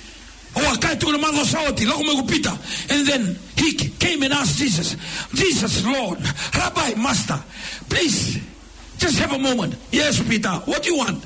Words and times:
wakati 0.54 1.06
kuna 1.06 1.18
mango 1.18 1.44
sauti 1.46 1.84
lako 1.84 2.00
umekupita 2.00 2.58
and 2.90 3.06
then 3.06 3.36
he 3.56 3.72
came 3.98 4.22
and 4.22 4.32
asked 4.34 4.58
Jesus 4.58 4.96
Jesus 5.34 5.84
Lord 5.84 6.18
Rabbi 6.54 6.94
Master 7.00 7.40
please 7.88 8.38
just 9.02 9.18
have 9.18 9.32
a 9.32 9.38
moment. 9.38 9.74
Yes 9.90 10.22
Peter. 10.22 10.48
What 10.64 10.82
do 10.84 10.90
you 10.90 10.96
want? 10.98 11.24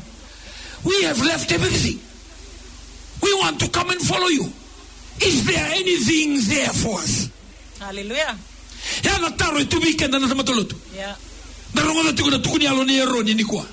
We 0.84 1.02
have 1.04 1.20
left 1.20 1.52
everything. 1.52 2.00
We 3.22 3.32
want 3.34 3.60
to 3.60 3.68
come 3.68 3.90
and 3.90 4.00
follow 4.00 4.28
you. 4.28 4.44
Is 5.20 5.44
there 5.44 5.66
anything 5.72 6.40
there 6.48 6.68
for 6.72 6.98
us? 7.00 7.28
Hallelujah. 7.78 8.36
yana 9.02 9.36
taro 9.36 9.58
itu 9.58 9.78
weekend 9.80 10.12
na 10.12 10.20
tamatolotu 10.28 10.74
Yeah. 10.96 11.14
narongoza 11.74 12.12
tikuna 12.12 12.38
tukuni 12.38 12.66
alo 12.66 12.84
ni 12.84 12.96
eroni 12.98 13.34
ni 13.34 13.44
kwa. 13.44 13.66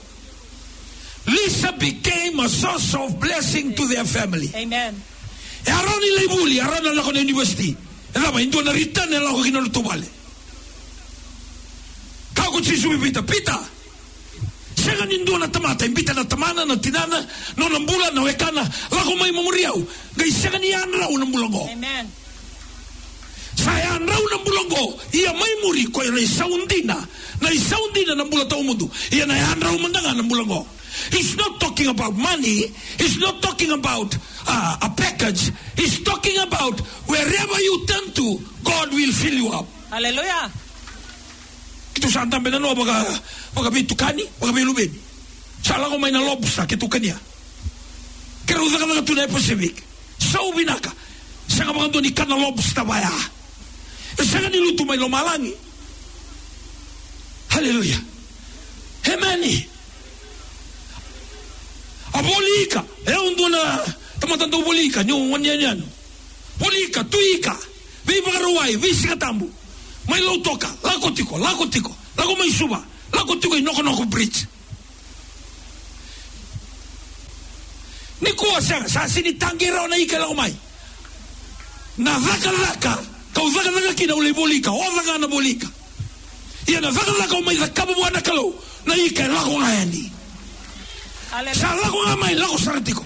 Lisa 1.27 1.71
became 1.73 2.39
a 2.39 2.49
source 2.49 2.93
of 2.95 3.19
blessing 3.19 3.73
to 3.75 3.87
their 3.87 4.03
family. 4.05 4.49
Amen. 4.55 5.01
aroni 5.65 6.09
le 6.17 6.59
arona 6.61 6.95
la 6.95 7.03
kona 7.03 7.19
university. 7.19 7.75
Lama 8.15 8.41
indo 8.41 8.61
na 8.61 8.71
ritane 8.71 9.19
la 9.23 9.31
ko 9.31 9.43
kino 9.43 9.63
to 9.69 9.81
bale 9.81 10.07
ka 12.33 12.43
ko 12.49 12.59
tsi 12.59 12.75
subi 12.77 12.97
pita 12.97 13.21
pita 13.23 13.58
sega 14.83 15.05
ni 15.05 15.17
ndo 15.17 15.38
na 15.38 15.48
tamata 15.48 15.86
imbita 15.86 16.14
na 16.14 16.23
tamana 16.26 16.66
na 16.66 16.76
tinana 16.77 17.26
no 17.58 17.70
na 17.70 18.21
wekana 18.21 18.64
la 18.92 19.02
ko 19.04 19.16
mai 19.16 19.32
mamuriau 19.32 19.80
ga 20.17 20.26
sega 20.32 20.60
ni 20.60 20.73
anra 20.73 21.08
una 21.10 21.26
mbulongo 21.26 21.70
Amen. 21.71 22.08
sa 23.55 23.72
anra 23.95 24.16
una 24.20 24.38
mbulongo 24.42 24.99
ia 25.14 25.33
mai 25.33 25.54
muri 25.64 25.86
ko 25.88 26.04
ina 26.04 26.27
saundina 26.27 26.98
na 27.42 27.49
isaundina 27.52 28.16
na 28.16 28.26
mbula 28.26 28.45
tau 28.45 28.64
mundu 28.64 28.89
ia 29.11 29.26
na 29.26 29.33
anra 29.52 29.72
umandanga 29.72 30.14
na 30.14 30.23
mbulongo 30.23 30.67
He's 31.11 31.36
not 31.36 31.60
talking 31.60 31.88
about 31.88 32.14
money. 32.16 32.67
He's 32.99 33.17
not 33.17 33.42
talking 33.42 33.72
about 33.72 34.16
uh, 34.48 34.77
a 34.83 34.89
package. 34.95 35.52
He's 35.76 36.04
talking 36.04 36.38
about 36.38 36.80
wherever 37.10 37.58
you 37.61 37.86
turn 37.88 38.11
to, 38.14 38.39
God 38.64 38.93
will 38.93 39.11
fill 39.11 39.33
you 39.33 39.49
up. 39.49 39.66
Hallelujah. 39.89 40.52
Kitu 41.93 42.09
sa 42.09 42.26
tambe 42.26 42.49
na 42.49 42.59
no 42.59 42.76
baga 42.76 43.05
baga 43.55 43.70
bitukani, 43.70 44.23
baga 44.39 44.54
bilubeni. 44.54 44.99
Sala 45.64 45.87
ko 45.89 45.98
may 45.98 46.11
na 46.11 46.20
lobster 46.20 46.65
kitukania. 46.65 47.15
Kero 48.45 48.65
uza 48.65 48.77
kana 48.77 49.02
tunay 49.02 49.27
Pacific. 49.27 49.80
Sa 50.20 50.42
ubinaka. 50.43 50.92
Sa 51.48 51.64
ka 51.64 51.71
mga 51.73 52.02
ni 52.02 52.11
kana 52.11 52.36
lobster 52.36 52.83
baya. 52.83 53.11
E 54.20 54.23
sa 54.26 54.42
ka 54.42 54.49
niluto 54.49 54.83
may 54.86 54.98
lumalangi. 54.98 55.54
Hallelujah. 57.54 58.02
Hemani. 59.05 59.73
abolika 62.14 62.83
e 63.05 63.14
undu 63.17 63.49
na 63.49 63.86
tamatando 64.20 64.61
bolika 64.61 65.04
nyu 65.04 65.31
wanyanyano 65.31 65.83
bolika 66.60 67.04
tuika 67.04 67.58
vi 68.05 68.21
bagaruai 68.21 68.75
vi 68.77 68.93
sikatambu 68.93 69.49
mai 70.08 70.21
lo 70.21 70.37
toka. 70.41 70.67
Lako 70.83 71.11
tiko 71.11 71.37
lako 71.37 71.65
tiko. 71.67 71.95
Lako 72.17 72.36
mai 72.36 72.52
suba 72.52 72.83
lako 73.14 73.36
tiko 73.36 73.55
inoko 73.55 73.81
noko 73.83 74.05
bridge. 74.05 74.45
Ni 78.21 78.31
kuwa 78.33 78.61
sa 78.61 78.87
sa 78.87 79.08
sini 79.08 79.33
tangira 79.33 79.81
ona 79.83 79.97
ika 79.97 80.17
lako 80.19 80.33
mai. 80.33 80.53
Na 81.97 82.17
vaka 82.19 82.52
laka 82.52 82.99
kau 83.33 83.49
vaka 83.49 83.71
laka 83.71 83.93
kina 83.93 84.15
ule 84.15 84.33
bolika 84.33 84.71
o 84.71 84.92
vaka 84.95 85.17
na 85.17 85.27
bolika 85.27 85.67
ia 86.67 86.81
na 86.81 86.89
vaka 86.92 87.11
laka 87.19 87.36
o 87.37 87.42
mai 87.42 87.58
zakabu 87.58 87.93
wana 88.02 88.21
kalau 88.21 88.53
na 88.86 88.95
ika 88.95 89.27
lako 89.27 89.59
Hallelujah. 91.33 91.55
sa 91.58 91.73
lago 91.75 91.97
nga 92.05 92.15
mai 92.15 92.36
lago 92.37 92.58
saratiko 92.58 93.02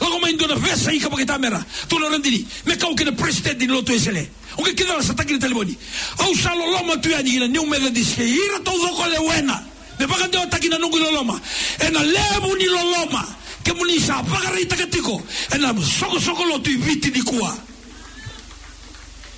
lago 0.00 0.18
mai 0.20 0.32
ndona 0.32 0.54
vesa 0.54 0.92
ika 0.92 1.08
pake 1.10 1.24
tamera 1.26 1.64
tuna 1.88 2.08
randini 2.08 2.46
me 2.66 2.76
kau 2.76 2.94
kena 2.94 3.12
president 3.12 3.58
ni 3.58 3.66
loto 3.66 3.92
esele 3.92 4.28
o 4.56 4.62
ke 4.62 4.74
kida 4.74 5.02
sa 5.02 5.14
takina 5.14 5.38
telefoni 5.38 5.76
au 6.18 6.34
sa 6.34 6.54
lo 6.54 6.66
loma 6.70 6.96
tu 6.98 7.10
ya 7.10 7.22
ni 7.22 7.38
new 7.48 7.64
methodist. 7.66 8.16
Ke 8.16 8.22
ira 8.26 8.58
to 8.64 8.70
doko 8.70 9.06
le 9.06 9.18
wena 9.18 9.62
me 9.98 10.06
paka 10.06 10.26
ndeo 10.26 10.46
takina 10.46 10.78
nungu 10.78 10.98
lo 10.98 11.10
loma 11.10 11.40
ena 11.80 12.02
lebu 12.02 12.56
ni 12.56 12.66
lo 12.66 12.82
loma 12.90 13.26
ke 13.62 13.72
muni 13.74 13.98
sa 14.00 14.22
paka 14.22 14.50
rei 14.50 14.66
takatiko 14.66 15.22
ena 15.54 15.74
soko 15.82 16.18
soko 16.18 16.44
lo 16.44 16.58
tu 16.58 16.70
viti 16.78 17.10
ni 17.10 17.22
kuwa 17.22 17.56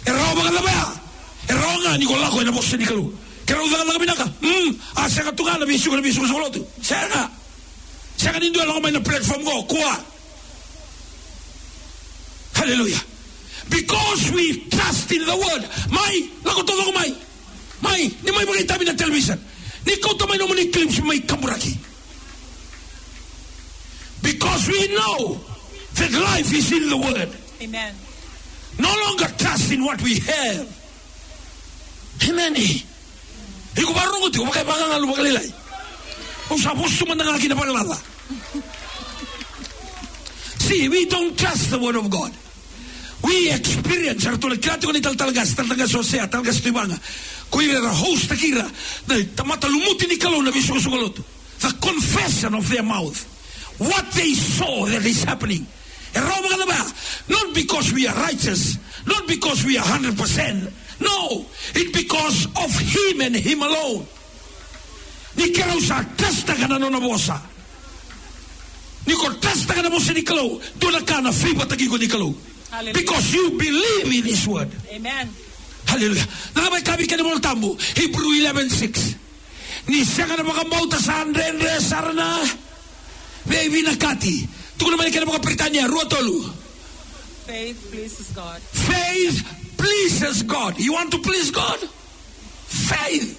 e 0.06 0.10
rao 0.10 0.34
paka 0.34 0.50
labaya. 0.50 1.00
E 1.48 1.52
rao 1.52 1.78
nga 1.80 1.96
ni 1.98 2.06
ko 2.06 2.16
lako 2.16 2.40
ena 2.40 2.52
bosse 2.52 2.76
ni 2.76 2.84
kalu. 2.84 3.12
Ke 3.46 3.54
rao 3.54 3.68
zaka 3.68 3.98
binaka 3.98 4.24
mm 4.40 4.76
a 4.96 5.08
seka 5.08 5.32
tungana 5.32 5.66
bisu 5.66 5.90
kana 5.90 6.02
bisu 6.02 6.26
soko 6.26 6.40
lo 6.40 6.48
tu 6.50 6.66
seka 6.80 7.30
saka 8.16 8.38
ni 8.38 8.50
ndio 8.50 8.62
alama 8.62 8.88
ina 8.88 9.00
platform 9.00 9.44
go 9.44 9.62
kwa 9.64 10.04
hallelujah. 12.60 13.00
Because 13.70 14.30
we 14.32 14.68
trust 14.68 15.10
in 15.12 15.24
the 15.24 15.36
word. 15.36 15.62
Lako 16.44 16.66
to 16.66 16.72
lako 16.72 16.92
mai. 16.94 17.10
Mai 17.80 18.02
ni 18.24 18.30
mai 18.32 18.44
bagay 18.44 18.66
tabi 18.68 18.84
na 18.84 18.92
television. 18.92 19.38
Ni 19.86 19.96
ko 19.96 20.12
to 20.14 20.26
mai 20.26 20.36
no 20.36 20.46
mani 20.46 20.68
clips 20.68 21.00
mai 21.02 21.18
kamburaki. 21.24 21.72
Because 24.22 24.68
we 24.68 24.88
know 24.94 25.40
that 25.94 26.12
life 26.12 26.52
is 26.52 26.72
in 26.72 26.88
the 26.90 26.96
word. 26.96 27.30
Amen. 27.62 27.94
no 28.78 28.92
longer 29.06 29.26
trust 29.36 29.72
in 29.72 29.84
what 29.84 30.00
we 30.02 30.18
have. 30.20 30.66
Amen. 32.28 32.54
Iko 32.54 33.92
barungo 33.94 34.28
tiko 34.30 34.44
bakay 34.50 34.64
bangangalu 34.64 35.06
bakalilay 35.12 35.48
usapos 36.50 36.90
sumandang 36.98 37.30
akin 37.36 37.48
na 37.54 37.56
pagalala 37.56 37.96
See, 40.60 40.88
we 40.88 41.06
don't 41.06 41.38
trust 41.38 41.70
the 41.70 41.78
word 41.78 41.96
of 41.96 42.10
God. 42.10 42.32
We 43.22 43.52
experience, 43.52 44.26
ar 44.26 44.36
tula 44.36 44.56
kira 44.56 44.80
ko 44.80 44.92
ni 44.92 45.00
tal 45.00 45.14
talgas, 45.14 45.54
tal 45.54 45.66
talgas 45.66 45.94
osea, 45.94 46.26
talgas 46.28 46.60
tibanga. 46.60 46.98
Kuira 47.50 47.80
ra 47.82 47.92
host 47.92 48.28
takira, 48.30 48.64
na 49.08 49.14
tamata 49.34 49.68
lumuti 49.68 50.06
ni 50.08 50.16
kalo 50.16 50.40
na 50.40 50.50
bisu 50.50 50.80
sugaloto. 50.80 51.22
The 51.60 51.72
confession 51.80 52.54
of 52.54 52.68
their 52.70 52.82
mouth. 52.82 53.26
What 53.78 54.10
they 54.12 54.32
saw 54.34 54.86
that 54.86 55.04
is 55.04 55.24
happening. 55.24 55.66
Not 56.14 57.54
because 57.54 57.92
we 57.92 58.06
are 58.08 58.16
righteous, 58.16 58.78
not 59.06 59.26
because 59.28 59.64
we 59.64 59.78
are 59.78 59.84
100%. 59.84 60.72
No, 61.00 61.46
it's 61.74 61.92
because 61.96 62.46
of 62.46 62.78
Him 62.78 63.20
and 63.20 63.36
Him 63.36 63.62
alone. 63.62 64.06
Ni 65.36 65.52
kira 65.52 65.76
usa 65.76 66.04
testa 66.16 66.54
kana 66.54 66.78
no 66.78 66.88
na 66.88 66.98
bosa. 66.98 67.40
Niko 69.04 69.40
trust 69.40 69.68
ka 69.68 69.80
na 69.82 69.88
mo 69.88 69.98
sa 69.98 70.12
nikalo. 70.12 70.60
Na 71.22 71.30
free 71.32 71.54
patagi 71.54 71.88
ko 71.88 71.96
nikalo. 71.96 72.34
Hallelujah. 72.70 72.94
Because 72.94 73.34
you 73.34 73.50
believe 73.58 74.06
in 74.06 74.24
His 74.24 74.46
word. 74.46 74.70
Amen. 74.94 75.28
Hallelujah. 75.86 76.26
Nakabay 76.54 76.82
kami 76.86 77.04
ka 77.10 77.18
na 77.18 77.38
tambo. 77.42 77.74
Hebrew 77.98 78.30
11.6. 78.46 79.90
Ni 79.90 80.06
siya 80.06 80.30
ka 80.30 80.38
na 80.38 80.46
makamauta 80.46 81.02
sa 81.02 81.26
andre 81.26 81.50
sarana. 81.82 82.46
Baby 83.42 83.82
na 83.82 83.98
kati. 83.98 84.46
Tukul 84.78 84.94
naman 84.94 85.10
ka 85.10 85.18
na 85.18 85.34
mga 85.34 85.42
Britanya. 85.42 85.90
Ruotolu. 85.90 86.46
Faith 87.50 87.90
pleases 87.90 88.30
God. 88.30 88.62
Faith 88.62 89.42
pleases 89.74 90.46
God. 90.46 90.78
You 90.78 90.94
want 90.94 91.10
to 91.10 91.18
please 91.18 91.50
God? 91.50 91.82
Faith. 92.70 93.34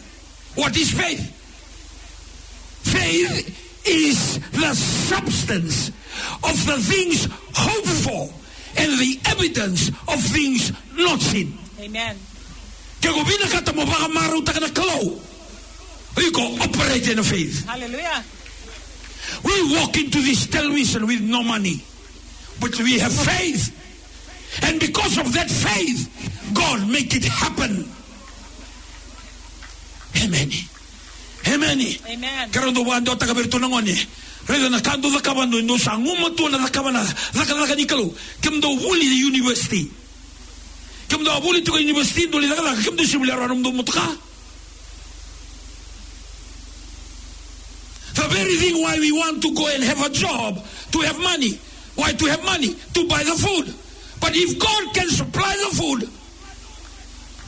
What 0.59 0.75
is 0.75 0.91
faith? 0.91 1.23
Faith 2.83 3.47
is 3.87 4.43
the 4.51 4.75
substance 4.75 5.95
of 6.43 6.55
the 6.67 6.77
things 6.83 7.31
hoped 7.55 7.95
for 8.03 8.40
and 8.77 8.99
the 8.99 9.19
evidence 9.25 9.89
of 10.07 10.19
things 10.21 10.71
not 10.95 11.19
seen. 11.19 11.57
Amen. 11.79 12.17
Kung 13.01 13.25
binakata 13.25 13.73
mo, 13.75 13.85
baka 13.85 14.07
maruta 14.13 14.53
ka 14.53 14.59
na 14.61 14.69
kalaw. 14.69 15.03
You 16.17 16.31
go 16.31 16.43
operate 16.61 17.09
in 17.09 17.23
faith. 17.23 17.65
Hallelujah. 17.65 18.23
We 19.43 19.75
walk 19.75 19.97
into 19.97 20.21
this 20.21 20.45
television 20.47 21.07
with 21.07 21.21
no 21.21 21.41
money, 21.41 21.81
but 22.59 22.77
we 22.79 22.99
have 22.99 23.13
faith. 23.13 23.73
And 24.63 24.79
because 24.79 25.17
of 25.17 25.33
that 25.33 25.49
faith, 25.49 26.05
God 26.53 26.87
make 26.89 27.15
it 27.15 27.23
happen. 27.23 27.87
Amen. 30.21 30.51
Amen. 31.47 31.79
Amen. 32.05 32.49
Karon 32.51 32.73
do 32.73 32.83
wando 32.83 33.15
taga 33.15 33.33
berto 33.33 33.57
nangon 33.57 33.87
eh. 33.87 34.05
Rega 34.47 34.69
na 34.69 34.79
no 34.79 36.29
to 36.35 36.49
na 36.49 36.57
da 36.57 36.67
kabana. 36.67 37.03
Da 37.33 37.45
kana 37.45 37.67
ka 37.67 37.75
nikalo. 37.75 38.13
Kim 38.41 38.59
do 38.59 38.67
wuli 38.67 39.07
the 39.09 39.15
university. 39.15 39.91
Kim 41.07 41.23
do 41.23 41.29
wuli 41.29 41.63
university 41.79 42.27
do 42.27 42.39
kana 42.41 42.81
kim 42.81 42.95
do 42.95 43.03
do. 43.05 44.17
The 48.13 48.27
very 48.27 48.55
thing 48.57 48.81
why 48.81 48.99
we 48.99 49.11
want 49.11 49.41
to 49.41 49.53
go 49.53 49.67
and 49.67 49.83
have 49.83 50.05
a 50.05 50.09
job, 50.09 50.63
to 50.91 50.99
have 50.99 51.19
money. 51.19 51.59
Why 51.95 52.11
to 52.11 52.25
have 52.25 52.43
money? 52.43 52.75
To 52.93 53.07
buy 53.07 53.23
the 53.23 53.35
food. 53.35 53.73
But 54.19 54.35
if 54.35 54.59
God 54.59 54.93
can 54.93 55.09
supply 55.09 55.55
the 55.69 55.75
food, 55.75 56.09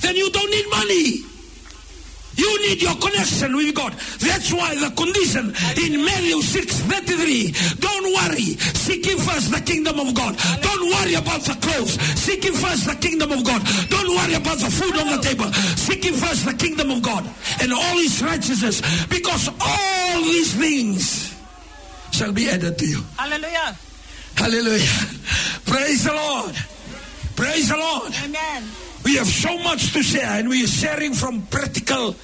then 0.01 0.16
you 0.16 0.30
don't 0.31 0.50
need 0.50 0.69
money. 0.69 1.32
You 2.35 2.50
need 2.68 2.81
your 2.81 2.95
connection 2.95 3.56
with 3.56 3.75
God. 3.75 3.94
That's 4.19 4.51
why 4.53 4.75
the 4.75 4.89
condition 4.95 5.53
in 5.77 6.03
Matthew 6.03 6.41
6 6.41 6.80
33 6.81 7.51
don't 7.80 8.13
worry. 8.13 8.57
Seek 8.83 9.06
ye 9.06 9.15
first 9.15 9.51
the 9.51 9.62
kingdom 9.62 10.00
of 10.00 10.13
God. 10.13 10.38
Don't 10.62 10.89
worry 10.89 11.15
about 11.15 11.41
the 11.41 11.56
clothes. 11.62 11.94
Seek 12.19 12.44
ye 12.45 12.51
first 12.51 12.85
the 12.88 12.95
kingdom 12.95 13.31
of 13.31 13.44
God. 13.44 13.62
Don't 13.89 14.09
worry 14.15 14.33
about 14.33 14.57
the 14.57 14.69
food 14.69 14.95
on 14.97 15.07
the 15.15 15.21
table. 15.21 15.51
Seek 15.77 16.06
ye 16.06 16.12
first 16.12 16.45
the 16.45 16.53
kingdom 16.53 16.91
of 16.91 17.01
God 17.01 17.30
and 17.62 17.74
all 17.74 17.97
his 17.97 18.21
righteousness 18.24 18.81
because 19.07 19.50
all 19.62 20.21
these 20.21 20.53
things 20.56 21.33
shall 22.12 22.31
be 22.31 22.50
added 22.50 22.77
to 22.77 22.86
you. 22.86 23.01
Hallelujah. 23.18 23.77
Hallelujah. 24.36 24.94
Praise 25.65 26.03
the 26.03 26.13
Lord. 26.13 26.56
Praise 27.36 27.69
the 27.69 27.77
Lord. 27.77 28.13
Amen. 28.24 28.63
We 29.03 29.17
have 29.17 29.27
so 29.27 29.57
much 29.59 29.91
to 29.94 30.01
share, 30.01 30.39
and 30.39 30.47
we 30.47 30.63
are 30.63 30.67
sharing 30.67 31.13
from 31.13 31.41
practical. 31.47 32.15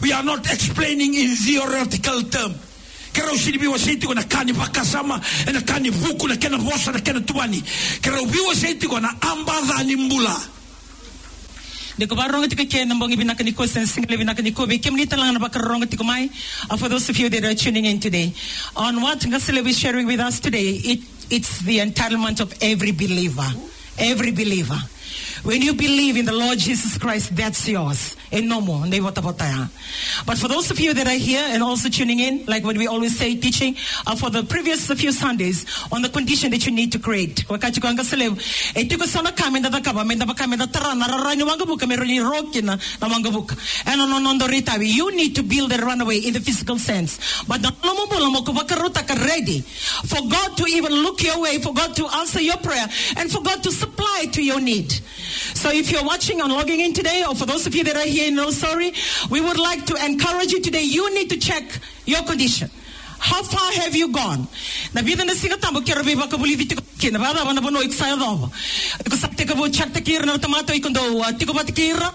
We 0.00 0.12
are 0.12 0.22
not 0.22 0.46
explaining 0.50 1.14
in 1.14 1.34
theoretical 1.34 2.22
term. 2.22 2.54
Kero 3.12 3.34
sinibiwa 3.34 3.76
senti 3.76 4.06
ko 4.06 4.12
na 4.12 4.22
kani 4.22 4.52
pakasama 4.52 5.18
e 5.48 5.52
na 5.52 5.60
kani 5.60 5.90
buku 5.90 6.28
na 6.28 6.36
kena 6.36 6.58
bosa 6.58 6.92
na 6.92 7.00
kena 7.00 7.20
tuani. 7.20 7.60
Kero 8.00 8.24
biwa 8.24 8.54
senti 8.54 8.86
ko 8.86 8.98
na 8.98 9.08
amba 9.20 9.60
dhani 9.66 9.96
mbula. 9.96 10.36
De 11.98 12.06
ko 12.06 12.14
barong 12.14 12.48
ti 12.48 12.54
kake 12.54 12.86
nang 12.86 13.00
bongi 13.00 13.16
binaka 13.18 13.44
ni 13.44 13.52
ko 13.52 13.66
sen 13.66 13.84
single 13.84 14.16
binaka 14.16 14.42
ni 14.42 14.52
ko 14.52 14.64
be 14.64 14.78
nita 14.78 15.16
lang 15.16 15.34
na 15.34 15.40
bakarong 15.40 15.90
ti 15.90 15.96
ko 15.96 16.04
mai. 16.04 16.30
Uh, 16.70 16.76
for 16.76 16.88
those 16.88 17.08
of 17.10 17.18
you 17.18 17.28
that 17.28 17.44
are 17.44 17.54
tuning 17.54 17.84
in 17.84 17.98
today, 17.98 18.32
on 18.76 19.02
what 19.02 19.18
Ngasile 19.18 19.66
is 19.66 19.76
sharing 19.76 20.06
with 20.06 20.20
us 20.20 20.38
today, 20.38 20.78
it 20.80 21.00
it's 21.30 21.60
the 21.62 21.78
entitlement 21.78 22.40
of 22.40 22.54
every 22.62 22.92
believer, 22.92 23.50
every 23.98 24.30
believer. 24.30 24.78
When 25.42 25.62
you 25.62 25.74
believe 25.74 26.16
in 26.16 26.26
the 26.26 26.32
Lord 26.32 26.58
Jesus 26.58 26.98
Christ, 26.98 27.34
that's 27.34 27.66
yours. 27.66 28.16
And 28.32 28.48
no 28.48 28.60
more. 28.60 28.82
Hindi 28.82 29.00
wata 29.00 29.20
wata 29.22 29.44
ya. 29.44 29.66
But 30.24 30.38
for 30.38 30.48
those 30.48 30.70
of 30.70 30.78
you 30.78 30.94
that 30.94 31.06
are 31.06 31.18
here 31.18 31.42
and 31.50 31.62
also 31.62 31.88
tuning 31.88 32.20
in, 32.20 32.46
like 32.46 32.64
what 32.64 32.76
we 32.76 32.86
always 32.86 33.18
say, 33.18 33.34
teaching, 33.34 33.74
uh, 34.06 34.14
for 34.14 34.30
the 34.30 34.44
previous 34.44 34.86
few 34.86 35.10
Sundays, 35.10 35.66
on 35.90 36.02
the 36.02 36.08
condition 36.08 36.50
that 36.52 36.64
you 36.66 36.72
need 36.72 36.92
to 36.92 36.98
create. 36.98 37.44
Wakati 37.48 37.80
ko 37.82 37.88
ang 37.88 37.96
kasalew, 37.96 38.38
eh, 38.76 38.84
tiko 38.86 39.04
sana 39.04 39.32
kami 39.32 39.60
na 39.60 39.70
kaba, 39.80 40.04
may 40.04 40.14
naba 40.14 40.34
kami 40.34 40.56
na 40.56 40.66
tara, 40.66 40.94
nararani 40.94 41.42
wanga 41.42 41.66
buka, 41.66 41.88
meron 41.88 42.06
ni 42.06 42.18
roki 42.18 42.62
na, 42.62 42.76
wanga 43.00 43.30
buka. 43.30 43.58
And 43.86 44.00
on 44.00 44.26
on 44.26 44.38
ritabi, 44.38 44.86
you 44.86 45.14
need 45.16 45.34
to 45.34 45.42
build 45.42 45.72
a 45.72 45.78
runaway 45.78 46.18
in 46.18 46.34
the 46.34 46.40
physical 46.40 46.78
sense. 46.78 47.18
But 47.48 47.62
the 47.62 47.72
mo 47.82 47.94
mo 47.94 48.30
mo 48.30 48.42
ko 48.42 48.52
bakaruta 48.52 49.06
ka 49.06 49.14
ready 49.26 49.60
for 49.60 50.20
God 50.28 50.56
to 50.56 50.66
even 50.66 50.92
look 50.92 51.22
your 51.22 51.40
way, 51.40 51.58
for 51.58 51.72
God 51.72 51.96
to 51.96 52.06
answer 52.06 52.40
your 52.40 52.58
prayer, 52.58 52.86
and 53.16 53.30
for 53.30 53.42
God 53.42 53.62
to 53.64 53.72
supply 53.72 54.26
to 54.32 54.42
your 54.42 54.60
need. 54.60 54.92
So 55.54 55.70
if 55.70 55.90
you're 55.90 56.04
watching 56.04 56.40
and 56.40 56.52
logging 56.52 56.80
in 56.80 56.92
today, 56.92 57.24
or 57.26 57.34
for 57.34 57.46
those 57.46 57.66
of 57.66 57.74
you 57.74 57.84
that 57.84 57.96
are 57.96 58.06
here 58.06 58.19
No 58.28 58.50
Sorry, 58.50 58.92
we 59.30 59.40
would 59.40 59.58
like 59.58 59.86
to 59.86 60.04
encourage 60.04 60.52
you 60.52 60.60
today. 60.60 60.82
You 60.82 61.14
need 61.14 61.30
to 61.30 61.38
check 61.38 61.64
your 62.04 62.22
condition. 62.22 62.70
How 63.20 63.42
far 63.42 63.72
have 63.84 63.94
you 63.94 64.08
gone? 64.08 64.48
Na 64.94 65.02
vida 65.02 65.24
na 65.24 65.34
singa 65.34 65.60
tambo 65.60 65.80
kero 65.84 66.02
biba 66.02 66.28
ka 66.28 66.36
buli 66.38 66.56
vitiko 66.56 66.80
kina 66.98 67.18
ba 67.18 67.32
ba 67.34 67.52
na 67.52 67.60
bono 67.60 67.80
iksa 67.80 68.16
do. 68.16 68.48
Ko 69.10 69.16
sa 69.16 69.28
te 69.28 69.44
ka 69.44 69.54
bo 69.54 69.68
check 69.68 69.92
te 69.92 70.00
kira 70.00 70.24
na 70.24 70.38
tomato 70.38 70.72
ikondo 70.72 71.00
ti 71.38 71.44
ko 71.44 71.52
ba 71.52 71.62
kira. 71.64 72.08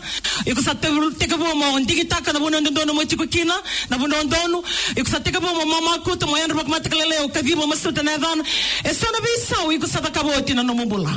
Iko 0.45 0.61
sa 0.61 0.73
te 0.73 0.89
te 1.19 1.27
ka 1.27 1.37
bo 1.37 1.53
mo 1.53 1.77
ndigi 1.77 2.09
ta 2.09 2.21
ka 2.21 2.33
na 2.33 2.39
bono 2.39 2.59
ndo 2.59 2.93
mo 2.93 3.05
ti 3.05 3.15
ko 3.15 3.27
kina 3.27 3.53
na 3.89 3.97
bono 3.97 4.17
ndono. 4.23 4.63
Iko 4.97 5.05
sa 5.07 5.19
te 5.19 5.29
ka 5.31 5.39
bo 5.39 5.47
mo 5.53 5.65
mama 5.65 6.01
ko 6.03 6.15
to 6.17 6.25
mo 6.25 6.37
yan 6.37 6.49
ro 6.49 6.63
mata 6.65 6.89
kalele 6.89 7.21
o 7.23 7.29
ka 7.29 7.41
vivo 7.41 7.67
mo 7.67 7.75
suta 7.75 8.01
na 8.01 8.17
dan. 8.17 8.41
E 8.83 8.89
so 8.89 9.05
na 9.13 9.19
bisa 9.21 9.61
o 9.61 9.71
iko 9.71 9.85
sa 9.87 10.01
ta 10.01 10.09
ka 10.09 10.23
bo 10.23 10.33
ti 10.41 10.53
na 10.53 10.63
no 10.63 10.73
mo 10.73 10.85
bula. 10.85 11.13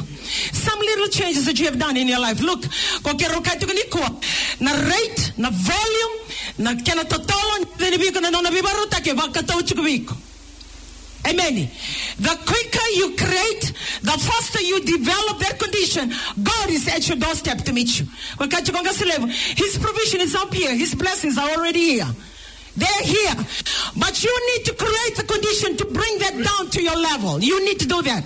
Some 0.53 0.79
little 0.81 1.09
changes 1.09 1.47
that 1.47 1.59
you 1.59 1.65
have 1.65 1.79
done 1.79 1.97
in 1.97 2.09
your 2.09 2.21
life. 2.21 2.41
Look, 2.43 2.61
ko 3.03 3.17
kero 3.17 3.41
ka 3.41 3.57
ti 3.57 3.65
ko 3.65 3.73
ni 3.73 3.89
ko. 3.89 4.05
Na 4.61 4.73
rate, 4.75 5.33
na 5.39 5.49
volume, 5.49 6.17
na 6.59 6.75
kena 6.75 7.05
totolo, 7.09 7.65
ni 7.79 7.97
biko 7.97 8.21
na 8.21 8.29
nona 8.31 8.51
bibaruta 8.51 9.01
ke 9.01 9.15
baka 9.17 9.43
tau 9.43 9.63
chukubiko. 9.79 10.17
Amen. 11.27 11.69
The 12.19 12.39
quicker 12.47 12.89
you 12.95 13.17
create, 13.17 13.73
the 14.03 14.13
faster 14.13 14.61
you 14.61 14.81
develop 14.85 15.39
that 15.41 15.59
condition. 15.59 16.13
God 16.43 16.71
is 16.71 16.89
at 16.89 17.09
your 17.09 17.19
doorstep 17.19 17.59
to 17.65 17.73
meet 17.73 18.01
you. 18.01 18.07
His 19.57 19.79
provision 19.79 20.21
is 20.21 20.35
up 20.35 20.55
here. 20.55 20.75
His 20.75 20.95
blessings 20.95 21.37
are 21.37 21.51
already 21.51 21.81
here. 21.81 22.07
They're 22.79 23.03
here. 23.03 23.35
But 23.97 24.23
you 24.23 24.31
need 24.55 24.63
to 24.71 24.75
create 24.79 25.15
the 25.19 25.27
condition 25.27 25.77
to 25.79 25.85
bring 25.91 26.19
that 26.23 26.39
down 26.39 26.71
to 26.71 26.83
your 26.83 26.95
level. 26.95 27.43
You 27.43 27.59
need 27.65 27.81
to 27.81 27.89
do 27.91 28.03
that. 28.03 28.23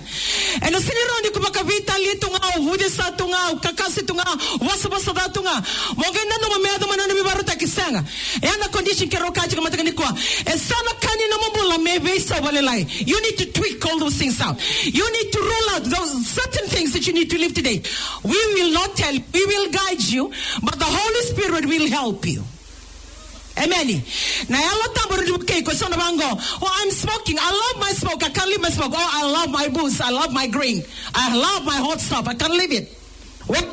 And 0.61 0.75
sinironi 0.77 1.33
ko 1.33 1.41
baka 1.41 1.65
vita 1.65 1.97
lito 1.97 2.29
nga, 2.29 2.61
hudi 2.61 2.85
sa 2.85 3.09
to 3.17 3.25
kakasi 3.57 4.05
to 4.05 4.13
nga, 4.13 4.25
wasa 4.61 4.89
wasa 4.89 5.13
da 5.13 5.27
to 5.27 5.41
nga. 5.41 5.57
Mogenda 5.97 6.37
no 6.37 6.47
mameda 6.53 6.85
manana 6.85 7.13
bibaruta 7.17 7.57
kisanga. 7.57 8.05
Yana 8.45 8.71
condition 8.71 9.09
kero 9.09 9.33
kachi 9.33 9.55
kama 9.55 9.69
takani. 9.69 9.89
E 9.89 10.57
sana 10.57 10.91
kani 11.01 11.25
na 11.29 11.37
mambula 11.41 11.77
mebe 11.81 12.15
isa 12.15 12.35
walelai. 12.35 12.85
You 13.07 13.19
need 13.21 13.37
to 13.39 13.45
tweak 13.51 13.83
all 13.85 13.97
those 13.97 14.17
things 14.17 14.39
out. 14.39 14.61
You 14.85 15.11
need 15.11 15.31
to 15.31 15.39
rule 15.39 15.69
out 15.71 15.83
those 15.83 16.27
certain 16.27 16.67
things 16.67 16.93
that 16.93 17.07
you 17.07 17.13
need 17.13 17.29
to 17.31 17.39
live 17.39 17.53
today. 17.53 17.81
We 18.23 18.37
will 18.53 18.71
not 18.71 18.95
tell, 18.95 19.13
we 19.13 19.45
will 19.45 19.71
guide 19.71 20.03
you, 20.03 20.31
but 20.61 20.77
the 20.77 20.85
Holy 20.85 21.21
Spirit 21.21 21.65
will 21.65 21.89
help 21.89 22.25
you. 22.27 22.43
Amen. 23.57 24.03
Bango. 26.03 26.41
Oh, 26.61 26.71
I'm 26.81 26.91
smoking. 26.91 27.37
I 27.39 27.51
love 27.51 27.81
my 27.81 27.91
smoke. 27.91 28.23
I 28.23 28.29
can't 28.29 28.49
leave 28.49 28.61
my 28.61 28.69
smoke. 28.69 28.91
Oh, 28.93 29.09
I 29.11 29.29
love 29.31 29.49
my 29.49 29.67
booze. 29.69 30.01
I 30.01 30.09
love 30.09 30.33
my 30.33 30.47
green. 30.47 30.83
I 31.13 31.35
love 31.35 31.65
my 31.65 31.77
hot 31.77 31.99
stuff. 31.99 32.27
I 32.27 32.33
can't 32.33 32.53
leave 32.53 32.71
it. 32.71 32.89
What? 33.47 33.65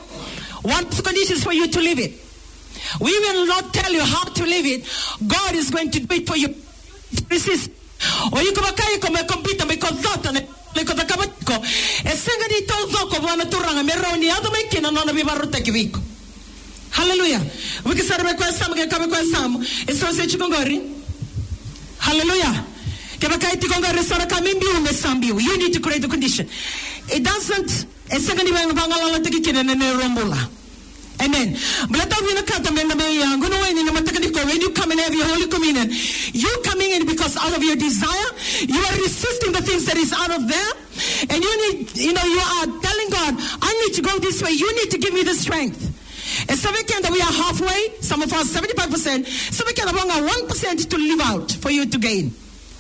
One 0.62 0.84
condition 0.90 1.36
is 1.36 1.44
for 1.44 1.52
you 1.52 1.68
to 1.68 1.80
live 1.80 1.98
it. 1.98 2.12
We 3.00 3.18
will 3.18 3.46
not 3.46 3.72
tell 3.72 3.92
you 3.92 4.02
how 4.02 4.24
to 4.24 4.44
live 4.44 4.66
it. 4.66 4.86
God 5.26 5.54
is 5.54 5.70
going 5.70 5.90
to 5.90 6.00
do 6.00 6.14
it 6.14 6.26
for 6.26 6.36
you. 6.36 6.54
Resist. 7.30 7.70
O 8.32 8.38
yuko 8.40 8.62
bakai 8.62 9.00
ko 9.00 9.10
me 9.12 9.20
kompita 9.20 9.66
me 9.66 9.76
konzata 9.76 10.32
ne 10.32 10.40
le 10.74 10.84
ko 10.84 10.94
takabatiko. 10.94 11.60
Esenga 12.04 12.48
ni 12.48 12.66
todo 12.66 13.08
ko 13.10 13.20
bwana 13.20 13.44
turanga 13.44 13.82
meroni 13.84 14.30
ado 14.30 14.50
me 14.50 14.68
kina 14.68 14.90
nona 14.90 15.12
bibaruta 15.12 15.60
kiviko. 15.60 16.00
Hallelujah. 16.90 17.40
Wikisarebe 17.84 18.34
kwa 18.34 18.52
samu 18.52 18.74
ke 18.74 18.86
kabe 18.86 19.06
kwa 19.06 19.24
samu. 19.24 19.64
Eso 19.86 20.12
se 20.12 20.26
chikongori. 20.26 20.80
Hallelujah. 21.98 22.64
Kaba 23.20 23.38
kai 23.38 23.56
tikongori 23.56 24.02
sara 24.04 24.26
kamimbi 24.26 24.66
unge 24.76 24.92
sambiu. 24.92 25.40
You 25.40 25.58
need 25.58 25.72
to 25.72 25.80
create 25.80 26.02
the 26.02 26.08
condition. 26.08 26.48
It 27.08 27.22
doesn't 27.22 27.86
esanga 28.08 28.44
ni 28.44 28.52
banga 28.52 28.74
banga 28.74 28.96
la 28.96 29.18
tiki 29.18 29.40
kine 29.40 29.62
ne 29.62 29.74
rombula. 29.92 30.48
Amen. 31.20 31.54
Wina 31.90 32.42
kata 32.42 32.72
men 32.72 32.88
me 32.88 32.94
ngono 32.94 33.56
weni 33.60 33.84
na 33.84 33.92
mataka 33.92 34.20
ko 34.32 34.46
when 34.46 34.60
you 34.60 34.70
come 34.70 34.90
and 34.92 35.00
have 35.00 35.14
your 35.14 35.26
holy 35.26 35.46
communion, 35.48 35.90
you 36.32 36.48
coming 36.64 36.90
in 36.92 37.04
because 37.06 37.36
out 37.36 37.54
of 37.54 37.62
your 37.62 37.76
desire, 37.76 38.30
you 38.60 38.80
are 38.80 38.96
resisting 38.96 39.52
the 39.52 39.60
things 39.60 39.84
that 39.84 39.96
is 39.96 40.12
out 40.14 40.30
of 40.30 40.48
there, 40.48 40.72
and 41.28 41.42
you 41.44 41.72
need, 41.72 41.96
you 41.96 42.12
know, 42.14 42.24
you 42.24 42.40
are 42.40 42.66
telling 42.80 43.10
God, 43.10 43.34
I 43.60 43.84
need 43.84 43.94
to 43.96 44.02
go 44.02 44.18
this 44.18 44.42
way. 44.42 44.52
You 44.52 44.74
need 44.76 44.90
to 44.92 44.98
give 44.98 45.12
me 45.12 45.22
the 45.22 45.34
strength. 45.34 45.92
And 46.48 46.58
so 46.58 46.70
we 46.72 46.82
can 46.84 47.02
we 47.12 47.20
are 47.20 47.32
halfway, 47.32 48.00
some 48.00 48.22
of 48.22 48.32
us 48.32 48.52
75%, 48.54 49.26
so 49.26 49.64
we 49.66 49.72
can 49.72 49.88
only 49.88 50.30
1% 50.30 50.88
to 50.90 50.96
live 50.96 51.20
out 51.20 51.52
for 51.52 51.70
you 51.70 51.86
to 51.86 51.98
gain. 51.98 52.32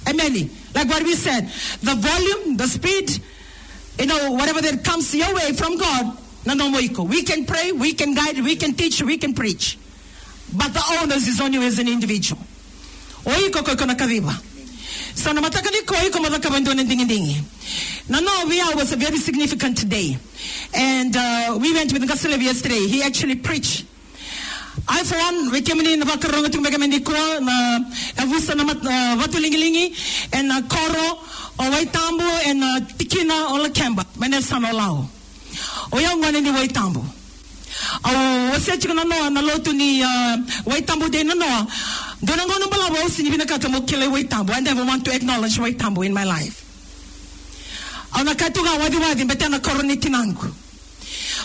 Amen. 0.08 0.50
Like 0.74 0.88
what 0.88 1.02
we 1.02 1.14
said, 1.14 1.46
the 1.82 1.94
volume, 1.94 2.56
the 2.56 2.66
speed, 2.66 3.20
you 3.98 4.06
know, 4.06 4.32
whatever 4.32 4.60
that 4.62 4.82
comes 4.84 5.14
your 5.14 5.34
way 5.34 5.52
from 5.52 5.76
God. 5.76 6.16
We 6.42 7.22
can 7.22 7.44
pray, 7.44 7.70
we 7.72 7.92
can 7.92 8.14
guide, 8.14 8.40
we 8.42 8.56
can 8.56 8.72
teach, 8.72 9.02
we 9.02 9.18
can 9.18 9.34
preach. 9.34 9.78
But 10.56 10.72
the 10.72 10.82
onus 11.02 11.28
is 11.28 11.38
on 11.40 11.52
you 11.52 11.62
as 11.62 11.78
an 11.78 11.86
individual. 11.86 12.40
Oiko 13.24 13.62
ko 13.62 13.84
na 13.84 13.94
kariba. 13.94 14.32
So 15.14 15.32
na 15.32 15.40
mataka 15.40 15.70
ni 15.70 15.82
ko 15.82 15.94
iko 15.94 16.18
mataka 16.20 16.50
bando 16.50 16.72
ng 16.72 16.86
dingi 16.86 17.06
dingi. 17.06 17.36
Now 18.08 18.20
no, 18.20 18.46
we 18.48 18.60
are 18.60 18.74
was 18.76 18.92
a 18.92 18.96
very 18.96 19.18
significant 19.18 19.88
day. 19.88 20.16
And 20.74 21.14
uh, 21.16 21.58
we 21.60 21.72
went 21.72 21.92
with 21.92 22.02
Gasilev 22.08 22.42
yesterday. 22.42 22.86
He 22.86 23.02
actually 23.02 23.36
preached. 23.36 23.86
I 24.88 25.02
for 25.04 25.18
one, 25.18 25.50
we 25.52 25.60
came 25.62 25.80
in 25.80 26.00
megamandi 26.00 27.04
ko 27.04 27.12
na 27.12 27.78
avusa 28.16 28.56
na 28.56 28.64
mat 28.64 28.78
uh, 28.84 29.18
and 30.32 30.50
uh, 30.50 30.62
koro 30.68 31.18
o 31.58 31.70
waitambo 31.70 32.46
and 32.46 32.62
uh, 32.62 32.80
tikina 32.96 33.50
o 33.50 33.64
lakemba. 33.64 34.04
Manesan 34.16 34.64
o 34.70 34.76
lao. 34.76 35.08
O 35.92 35.98
yang 35.98 36.20
wane 36.22 36.40
ni 36.42 36.50
waitambo. 36.50 37.04
Au 38.04 38.50
wasi 38.52 38.72
chika 38.78 38.94
na 38.94 39.04
noa 39.04 39.30
na 39.30 39.42
lotu 39.42 39.72
ni 39.72 40.02
waitambo 40.64 41.10
de 41.10 41.24
noa. 41.24 41.66
Dona 42.22 42.44
ngono 42.46 42.68
bala 42.70 42.88
wa 42.92 43.04
usi 43.06 43.22
ni 43.22 43.30
binakata 43.30 43.68
mo 43.70 43.80
kile 43.82 44.06
waitambo. 44.08 44.52
I 44.52 44.60
never 44.60 44.84
want 44.84 45.04
to 45.06 45.12
acknowledge 45.14 45.58
waitambo 45.58 46.04
in 46.04 46.12
my 46.12 46.24
life. 46.24 46.66
Betana. 49.26 49.60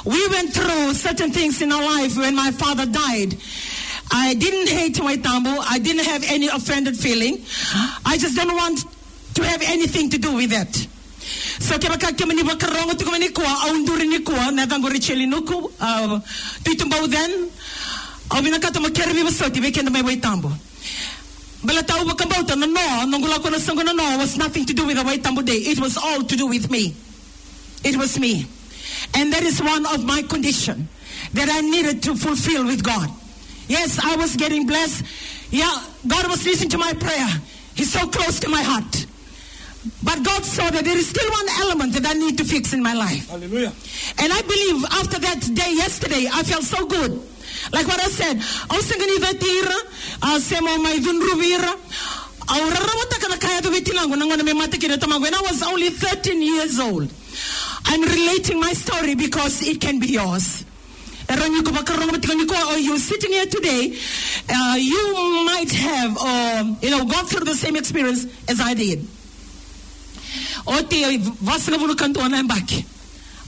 We 0.05 0.27
went 0.27 0.53
through 0.53 0.93
certain 0.93 1.31
things 1.31 1.61
in 1.61 1.71
our 1.71 1.81
life 1.81 2.17
when 2.17 2.35
my 2.35 2.51
father 2.51 2.85
died. 2.85 3.37
I 4.11 4.33
didn't 4.35 4.67
hate 4.69 4.95
Waitambo. 4.95 5.57
I 5.67 5.79
didn't 5.79 6.05
have 6.05 6.23
any 6.27 6.47
offended 6.47 6.95
feeling. 6.97 7.43
I 8.05 8.17
just 8.17 8.35
didn't 8.35 8.55
want 8.55 8.85
to 9.35 9.43
have 9.43 9.61
anything 9.63 10.09
to 10.11 10.17
do 10.17 10.33
with 10.35 10.51
that. 10.51 10.73
So 11.59 11.77
kaya 11.79 11.89
baka 11.97 12.13
kaya 12.13 12.27
maniba 12.29 12.55
karongo 12.57 12.97
tu 12.97 13.05
kama 13.05 13.17
ni 13.17 13.29
kuwa, 13.29 13.61
au 13.67 13.73
nduri 13.77 14.07
ni 14.07 14.19
kuwa, 14.19 14.51
na 14.53 14.65
dango 14.65 14.89
richeli 14.89 15.25
nuku, 15.25 15.71
uh, 15.79 16.19
tuitumbaw 16.63 17.07
then, 18.29 18.37
au 18.37 18.41
binakata 18.41 18.81
mo 18.81 18.89
kera 18.89 19.13
viva 19.13 19.29
soti, 19.31 19.59
wekenda 19.61 19.91
may 19.91 20.01
Waitambo. 20.01 20.51
Bala 21.63 21.83
tao 21.83 22.03
bakambauta 22.05 22.55
na 22.57 22.65
no, 22.65 23.17
nungula 23.17 23.41
ko 23.41 23.49
na 23.49 23.57
sango 23.57 23.83
na 23.83 23.91
no, 23.91 24.17
was 24.17 24.37
nothing 24.37 24.65
to 24.65 24.73
do 24.73 24.85
with 24.85 24.97
the 24.97 25.03
Waitambo 25.03 25.43
day. 25.45 25.53
It 25.53 25.79
was 25.79 25.97
all 25.97 26.23
to 26.23 26.35
do 26.35 26.47
with 26.47 26.69
me. 26.69 26.95
It 27.83 27.95
was 27.97 28.19
me. 28.19 28.45
And 29.15 29.31
that 29.33 29.43
is 29.43 29.61
one 29.61 29.85
of 29.87 30.03
my 30.05 30.21
condition 30.23 30.87
that 31.33 31.49
I 31.49 31.61
needed 31.61 32.03
to 32.03 32.15
fulfill 32.15 32.65
with 32.65 32.83
God. 32.83 33.09
Yes, 33.67 33.99
I 34.03 34.15
was 34.15 34.35
getting 34.35 34.67
blessed. 34.67 35.05
Yeah, 35.51 35.83
God 36.07 36.27
was 36.27 36.45
listening 36.45 36.69
to 36.69 36.77
my 36.77 36.93
prayer. 36.93 37.27
He's 37.75 37.91
so 37.91 38.07
close 38.07 38.39
to 38.41 38.49
my 38.49 38.61
heart. 38.61 39.05
But 40.03 40.23
God 40.23 40.43
saw 40.43 40.69
that 40.69 40.83
there 40.83 40.97
is 40.97 41.07
still 41.09 41.29
one 41.29 41.45
element 41.61 41.93
that 41.93 42.05
I 42.05 42.13
need 42.13 42.37
to 42.39 42.45
fix 42.45 42.73
in 42.73 42.81
my 42.81 42.93
life. 42.93 43.29
Hallelujah. 43.29 43.71
And 44.17 44.33
I 44.33 44.41
believe 44.41 44.85
after 44.85 45.19
that 45.19 45.41
day 45.53 45.73
yesterday, 45.73 46.27
I 46.31 46.43
felt 46.43 46.63
so 46.63 46.85
good. 46.85 47.21
Like 47.73 47.87
what 47.87 47.99
I 47.99 48.07
said, 48.07 48.37
I 48.69 48.75
was 48.75 48.87
thinking 48.87 49.19
that 49.21 49.39
tira, 49.39 49.79
semo 50.39 50.81
mai 50.81 50.99
dun 50.99 51.19
ruvira, 51.19 51.75
aurarabata 52.47 53.19
kana 53.21 53.37
kaya 53.37 53.61
tu 53.61 53.69
vitilangu 53.69 54.15
nangona 54.15 54.43
me 54.43 54.53
mate 54.53 54.79
kire 54.79 54.97
tamangu. 54.97 55.21
When 55.21 55.33
I 55.33 55.41
was 55.41 55.63
only 55.63 55.89
13 55.89 56.41
years 56.41 56.79
old, 56.79 57.11
I'm 57.85 58.01
relating 58.01 58.59
my 58.59 58.73
story 58.73 59.15
because 59.15 59.61
it 59.67 59.79
can 59.81 59.99
be 59.99 60.07
yours. 60.07 60.65
Or 61.27 61.33
you're 62.77 62.99
sitting 62.99 63.31
here 63.31 63.47
today, 63.47 63.97
uh, 64.47 64.75
you 64.77 65.43
might 65.45 65.71
have, 65.71 66.17
uh, 66.19 66.75
you 66.81 66.91
know, 66.91 67.05
gone 67.05 67.25
through 67.25 67.45
the 67.45 67.55
same 67.55 67.75
experience 67.75 68.27
as 68.47 68.59
I 68.61 68.75
did. 68.75 69.07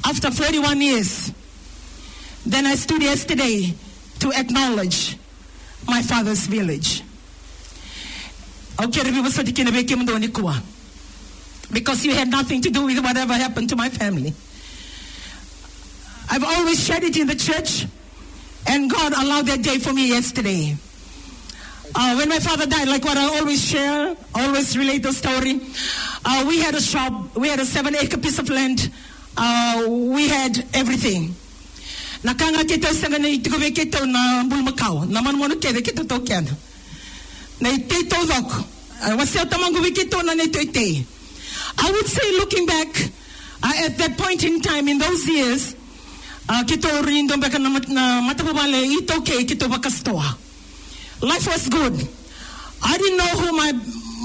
After 0.06 0.32
41 0.32 0.82
years, 0.82 1.32
then 2.46 2.66
I 2.66 2.76
stood 2.76 3.04
yesterday 3.04 3.76
to 4.20 4.32
acknowledge 4.32 5.18
my 5.88 6.02
father's 6.02 6.48
village. 6.48 7.04
Because 11.72 12.06
you 12.06 12.14
had 12.14 12.30
nothing 12.30 12.62
to 12.62 12.70
do 12.70 12.86
with 12.86 13.00
whatever 13.04 13.34
happened 13.34 13.70
to 13.70 13.76
my 13.76 13.90
family. 13.90 14.34
I've 16.30 16.44
always 16.44 16.84
shared 16.84 17.04
it 17.04 17.18
in 17.18 17.28
the 17.28 17.36
church, 17.36 17.86
and 18.68 18.92
God 18.92 19.14
allowed 19.14 19.46
that 19.48 19.64
day 19.64 19.80
for 19.80 19.94
me 19.94 20.10
yesterday. 20.10 20.76
Uh, 21.96 22.16
when 22.16 22.30
my 22.30 22.40
father 22.40 22.66
died, 22.66 22.88
like 22.88 23.04
what 23.04 23.18
I 23.18 23.40
always 23.40 23.64
share, 23.64 24.16
always 24.36 24.78
relate 24.78 25.04
the 25.04 25.14
story. 25.14 25.62
Uh, 26.26 26.46
we 26.48 26.60
had 26.60 26.76
a 26.76 26.82
shop, 26.82 27.36
we 27.36 27.48
had 27.48 27.60
a 27.60 27.66
seven 27.66 27.96
acre 27.96 28.18
piece 28.18 28.40
of 28.40 28.50
land, 28.50 28.92
uh, 29.38 29.86
we 29.88 30.28
had 30.28 30.66
everything. 30.74 31.34
Nakanga 32.24 32.66
kita 32.66 32.94
sanga 32.94 33.20
na 33.20 33.28
itikobe 33.28 33.70
kita 33.72 34.06
na 34.06 34.44
bulmakau, 34.50 35.06
naman 35.06 35.38
mo 35.38 35.46
kede 35.54 35.86
kita 35.86 36.02
to 36.08 36.18
kyan. 36.26 36.46
Na 37.62 37.70
ite 37.70 38.10
to 38.10 38.20
dok, 38.26 38.50
wasya 39.18 39.46
tamangu 39.46 39.82
kita 39.94 40.24
na 40.26 40.34
ito 40.34 40.58
ite. 40.58 41.06
I 41.78 41.92
would 41.92 42.08
say, 42.08 42.32
looking 42.38 42.66
back 42.66 42.90
uh, 43.62 43.86
at 43.86 43.98
that 43.98 44.18
point 44.18 44.44
in 44.44 44.62
time, 44.62 44.88
in 44.88 44.98
those 44.98 45.28
years, 45.30 45.76
uh, 46.50 46.64
kito 46.64 46.90
rindo 47.06 47.38
baka 47.40 47.60
na 47.60 47.70
matapabale 48.26 48.82
ito 48.82 49.14
okay 49.18 49.46
kito 49.46 49.70
bakastoa. 49.70 50.38
Life 51.22 51.48
was 51.48 51.70
good. 51.70 51.94
I 52.84 52.98
didn't 52.98 53.18
know 53.18 53.34
who 53.42 53.58
my 53.58 53.72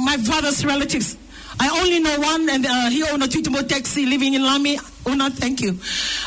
my 0.04 0.16
father's 0.16 0.64
relatives. 0.64 1.16
I 1.60 1.68
only 1.80 2.00
know 2.00 2.18
one, 2.20 2.48
and 2.48 2.64
uh, 2.64 2.88
he 2.88 3.02
owned 3.04 3.22
a 3.22 3.28
Tutumo 3.28 3.66
taxi 3.68 4.06
living 4.06 4.34
in 4.34 4.42
Lami. 4.42 4.78
Una, 5.06 5.30
thank 5.30 5.60
you. 5.60 5.78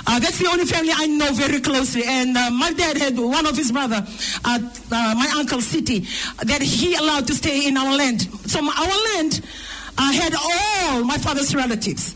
Uh, 0.05 0.20
that's 0.20 0.38
the 0.38 0.48
only 0.48 0.65
family 0.65 0.91
I 0.94 1.08
know 1.08 1.32
very 1.34 1.62
closely. 1.62 2.03
And 2.05 2.36
uh, 2.38 2.51
my 2.51 2.74
dad 2.74 2.98
had 2.98 3.17
one 3.17 3.46
of 3.46 3.55
his 3.55 3.72
brother, 3.72 4.05
uh, 4.44 4.60
uh, 4.91 5.15
my 5.17 5.32
uncle 5.38 5.62
City, 5.62 6.08
that 6.44 6.62
he 6.62 6.96
allowed 6.96 7.27
to 7.27 7.34
stay 7.36 7.67
in 7.67 7.77
our 7.77 7.96
land. 7.96 8.22
So 8.50 8.60
our 8.60 9.15
land 9.15 9.41
uh, 9.98 10.12
had 10.12 10.34
all 10.36 11.03
my 11.05 11.17
father's 11.17 11.55
relatives. 11.55 12.15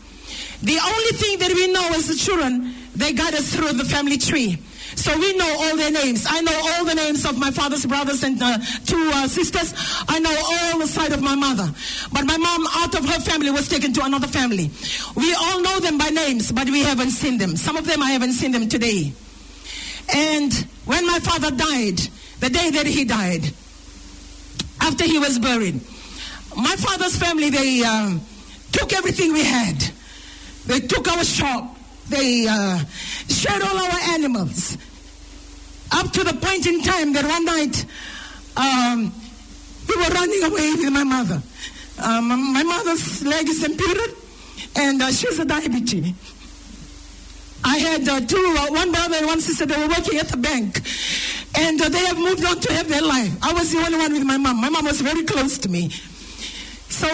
The 0.62 0.78
only 0.78 1.12
thing 1.16 1.38
that 1.38 1.52
we 1.54 1.72
know 1.72 1.88
as 1.94 2.08
the 2.08 2.14
children, 2.14 2.74
they 2.94 3.14
guide 3.14 3.34
us 3.34 3.54
through 3.54 3.72
the 3.72 3.84
family 3.84 4.18
tree. 4.18 4.58
So 4.96 5.16
we 5.18 5.36
know 5.36 5.56
all 5.60 5.76
their 5.76 5.90
names. 5.90 6.26
I 6.28 6.40
know 6.40 6.60
all 6.72 6.84
the 6.84 6.94
names 6.94 7.24
of 7.24 7.38
my 7.38 7.50
father's 7.50 7.86
brothers 7.86 8.22
and 8.22 8.40
uh, 8.42 8.58
two 8.86 9.10
uh, 9.14 9.28
sisters. 9.28 9.72
I 10.08 10.18
know 10.18 10.34
all 10.34 10.78
the 10.78 10.86
side 10.86 11.12
of 11.12 11.22
my 11.22 11.34
mother. 11.34 11.72
But 12.12 12.24
my 12.24 12.36
mom, 12.36 12.66
out 12.74 12.94
of 12.94 13.04
her 13.08 13.20
family, 13.20 13.50
was 13.50 13.68
taken 13.68 13.92
to 13.94 14.04
another 14.04 14.26
family. 14.26 14.70
We 15.16 15.34
all 15.34 15.60
know 15.62 15.80
them 15.80 15.98
by 15.98 16.08
names, 16.08 16.52
but 16.52 16.66
we 16.66 16.80
haven't 16.82 17.10
seen 17.10 17.38
them. 17.38 17.56
Some 17.56 17.76
of 17.76 17.86
them 17.86 18.02
I 18.02 18.10
haven't 18.10 18.32
seen 18.32 18.52
them 18.52 18.68
today. 18.68 19.12
And 20.12 20.52
when 20.84 21.06
my 21.06 21.20
father 21.20 21.50
died, 21.50 21.98
the 22.40 22.50
day 22.50 22.70
that 22.70 22.86
he 22.86 23.04
died, 23.04 23.44
after 24.80 25.04
he 25.04 25.18
was 25.18 25.38
buried, 25.38 25.80
my 26.56 26.74
father's 26.76 27.16
family, 27.16 27.50
they 27.50 27.82
uh, 27.84 28.18
took 28.72 28.92
everything 28.92 29.32
we 29.32 29.44
had. 29.44 29.76
They 30.66 30.80
took 30.80 31.08
our 31.08 31.24
shop. 31.24 31.76
They 32.10 32.46
uh, 32.48 32.78
shared 33.28 33.62
all 33.62 33.78
our 33.78 34.00
animals. 34.10 34.76
Up 35.92 36.10
to 36.12 36.24
the 36.24 36.34
point 36.34 36.66
in 36.66 36.82
time 36.82 37.12
that 37.12 37.24
one 37.24 37.44
night, 37.44 37.84
um, 38.56 39.12
we 39.88 39.94
were 39.96 40.10
running 40.10 40.42
away 40.42 40.74
with 40.74 40.92
my 40.92 41.04
mother. 41.04 41.40
Um, 42.02 42.52
my 42.52 42.64
mother's 42.64 43.24
leg 43.24 43.48
is 43.48 43.62
amputated, 43.62 44.16
and 44.76 45.00
uh, 45.00 45.12
she's 45.12 45.38
a 45.38 45.44
diabetes. 45.44 46.12
I 47.62 47.78
had 47.78 48.08
uh, 48.08 48.20
two, 48.20 48.56
uh, 48.58 48.72
one 48.72 48.90
brother 48.90 49.16
and 49.16 49.26
one 49.26 49.40
sister. 49.40 49.66
They 49.66 49.76
were 49.76 49.88
working 49.88 50.18
at 50.18 50.28
the 50.28 50.36
bank, 50.36 50.80
and 51.58 51.80
uh, 51.80 51.88
they 51.88 52.04
have 52.06 52.18
moved 52.18 52.44
on 52.44 52.58
to 52.58 52.72
have 52.72 52.88
their 52.88 53.02
life. 53.02 53.36
I 53.42 53.52
was 53.52 53.70
the 53.70 53.78
only 53.78 53.98
one 53.98 54.12
with 54.12 54.24
my 54.24 54.36
mom. 54.36 54.60
My 54.60 54.68
mom 54.68 54.84
was 54.84 55.00
very 55.00 55.22
close 55.24 55.58
to 55.58 55.68
me. 55.68 55.90
So 56.88 57.08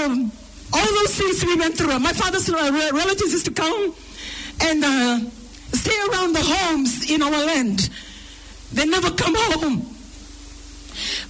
all 0.72 0.86
those 0.86 1.14
things 1.16 1.44
we 1.44 1.56
went 1.56 1.76
through. 1.76 1.98
My 1.98 2.12
father's 2.12 2.48
uh, 2.48 2.90
relatives 2.94 3.32
used 3.32 3.44
to 3.46 3.52
come 3.52 3.94
and 4.60 4.84
uh, 4.84 5.18
stay 5.72 5.96
around 6.10 6.32
the 6.34 6.42
homes 6.42 7.10
in 7.10 7.22
our 7.22 7.30
land. 7.30 7.90
They 8.72 8.86
never 8.86 9.10
come 9.10 9.34
home. 9.36 9.82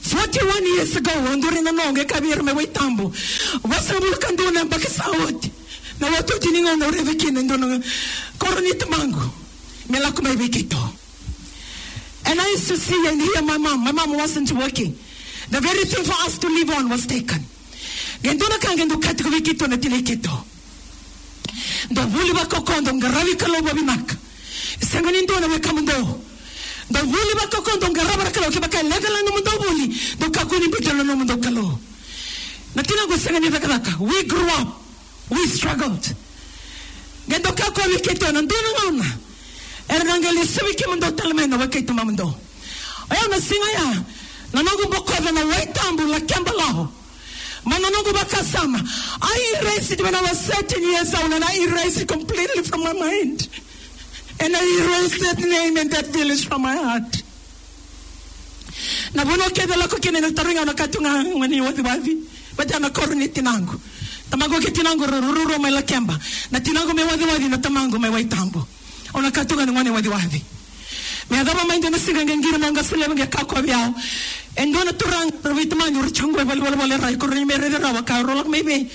41 0.00 0.66
years 0.76 0.96
ago, 0.96 1.10
nduri 1.10 1.62
na 1.62 1.72
nonge 1.72 2.04
kabir 2.06 2.42
me 2.42 2.52
waitambo. 2.52 3.12
Wasabul 3.64 4.16
kanduna 4.18 4.64
bakasawot. 4.64 5.50
Na 6.00 6.06
watu 6.08 6.38
tiningo 6.38 6.76
na 6.76 6.86
ureviki 6.88 7.30
na 7.32 7.42
ndono 7.42 7.82
koronit 8.38 8.88
mango. 8.90 9.30
Melako 9.90 10.22
may 10.22 10.36
wikito. 10.36 10.78
And 12.26 12.40
I 12.40 12.48
used 12.50 12.68
to 12.68 12.76
see 12.76 13.06
and 13.08 13.20
hear 13.20 13.42
my 13.42 13.56
mom. 13.58 13.84
My 13.84 13.92
mom 13.92 14.16
wasn't 14.16 14.50
working. 14.52 14.96
The 15.50 15.60
very 15.60 15.84
thing 15.84 16.04
for 16.04 16.12
us 16.26 16.38
to 16.38 16.48
live 16.48 16.70
on 16.70 16.88
was 16.88 17.06
taken. 17.06 17.38
Gendona 18.22 18.58
kan 18.60 18.76
gendu 18.76 19.00
kati 19.00 19.22
ko 19.22 19.30
wikito 19.30 19.68
na 19.68 19.76
tile 19.76 20.02
ndo 25.22 25.40
na 25.40 25.46
weka 25.46 25.72
mundo. 25.72 26.20
Do 26.90 27.00
vuli 27.00 27.34
ba 27.34 27.46
kokondo 27.46 27.88
ngaraba 27.90 28.30
kalo 28.30 28.50
ke 28.50 28.60
baka 28.60 28.82
legala 28.82 29.22
no 29.22 29.30
mundo 29.32 29.50
mundo 31.16 31.36
kalo. 31.38 31.78
Na 32.74 32.82
tina 32.82 33.06
ko. 33.06 34.04
We 34.04 34.24
grew 34.24 34.48
up. 34.48 34.68
We 35.30 35.46
struggled. 35.46 36.14
Gendo 37.28 37.52
kako 37.52 37.82
wikito 37.90 38.32
na 38.32 38.42
ndo 38.42 38.54
na 38.54 38.70
ngona. 38.70 39.18
Era 39.88 40.04
nangeli 40.04 40.46
sabi 40.46 40.74
ke 40.74 40.86
mundo 40.86 41.10
talmeno 41.10 41.58
wakito 41.58 41.92
mamundo. 41.92 42.34
Ayaw 43.10 43.28
na 43.30 43.40
singa 43.40 43.70
ya. 43.72 44.04
Nanongo 44.52 44.86
bokoda 44.90 45.32
na 45.32 45.44
waitambu 45.44 46.06
la 46.06 46.20
Manonongo 47.66 48.12
bakasama. 48.12 48.78
I 49.20 49.58
erased 49.60 49.92
it 49.92 50.00
when 50.00 50.14
I 50.14 50.20
was 50.22 50.40
13 50.48 50.82
years 50.82 51.14
old 51.14 51.32
and 51.32 51.42
I 51.44 51.54
erased 51.66 52.00
it 52.02 52.08
completely 52.08 52.62
from 52.62 52.84
my 52.84 52.92
mind. 52.92 53.48
And 54.38 54.54
I 54.54 54.62
erased 54.62 55.20
that 55.22 55.38
name 55.38 55.76
and 55.76 55.90
that 55.90 56.06
village 56.06 56.46
from 56.46 56.62
my 56.62 56.76
heart. 56.76 57.22
Na 59.14 59.24
buno 59.24 59.48
keda 59.50 59.74
lako 59.74 60.00
kine 60.00 60.20
na 60.20 60.28
taringa 60.30 60.64
na 60.64 60.72
katunga 60.74 61.24
ngani 61.24 61.60
wadi 61.60 61.82
wadi. 61.82 62.14
Bada 62.54 62.78
na 62.80 62.90
korni 62.90 63.28
tinangu. 63.28 63.80
Tamago 64.30 64.60
ke 64.60 64.70
tinangu 64.70 65.06
rururo 65.06 65.58
mai 65.58 65.70
la 65.70 65.82
kemba. 65.82 66.14
Na 66.52 66.60
tinangu 66.60 66.94
me 66.94 67.04
wadi 67.04 67.24
wadi 67.24 67.48
na 67.48 67.56
tamango 67.56 67.98
mai 67.98 68.10
waitambu. 68.10 68.64
Ona 69.14 69.30
katunga 69.30 69.66
ngani 69.66 69.90
wadi 69.90 70.08
wadi. 70.08 70.44
Me 71.30 71.38
adama 71.38 71.64
maindo 71.66 71.90
na 71.90 71.98
siga 71.98 72.22
ngira 72.22 72.58
manga 72.58 72.82
sile 72.82 73.08
manga 73.08 73.26
kako 73.26 73.62
biao. 73.62 73.94
Endo 74.56 74.84
na 74.84 74.92
turang 74.92 75.30
rawit 75.42 75.74
man 75.76 75.96
ur 75.96 76.08
changwe 76.10 76.44
bal 76.46 76.60
bal 76.60 76.76
bal 76.76 76.90
rai 77.00 77.16
kurni 77.16 77.44
me 77.44 77.54
re 77.56 77.68
rawa 77.68 78.02
ka 78.04 78.22
rolok 78.22 78.46
me 78.48 78.62
be. 78.62 78.88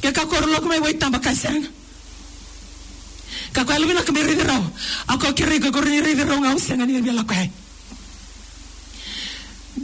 Ke 0.00 0.12
ka 0.12 0.26
ko 0.26 0.36
rolok 0.40 0.64
me 0.70 0.78
wai 0.78 0.94
tamba 0.94 1.18
kasan. 1.18 1.66
Ka 3.52 3.64
ko 3.64 3.72
alvina 3.72 4.02
ka 4.06 4.12
me 4.12 4.22
re 4.22 4.34
rawa. 4.38 4.70
Ako 5.10 5.32
kiri 5.34 5.58
ka 5.58 5.70
kurni 5.70 6.00
re 6.00 6.14
rawa 6.14 6.38
ngau 6.38 6.58
senga 6.58 6.86
ni 6.86 7.02
biala 7.02 7.24
ko. 7.26 7.34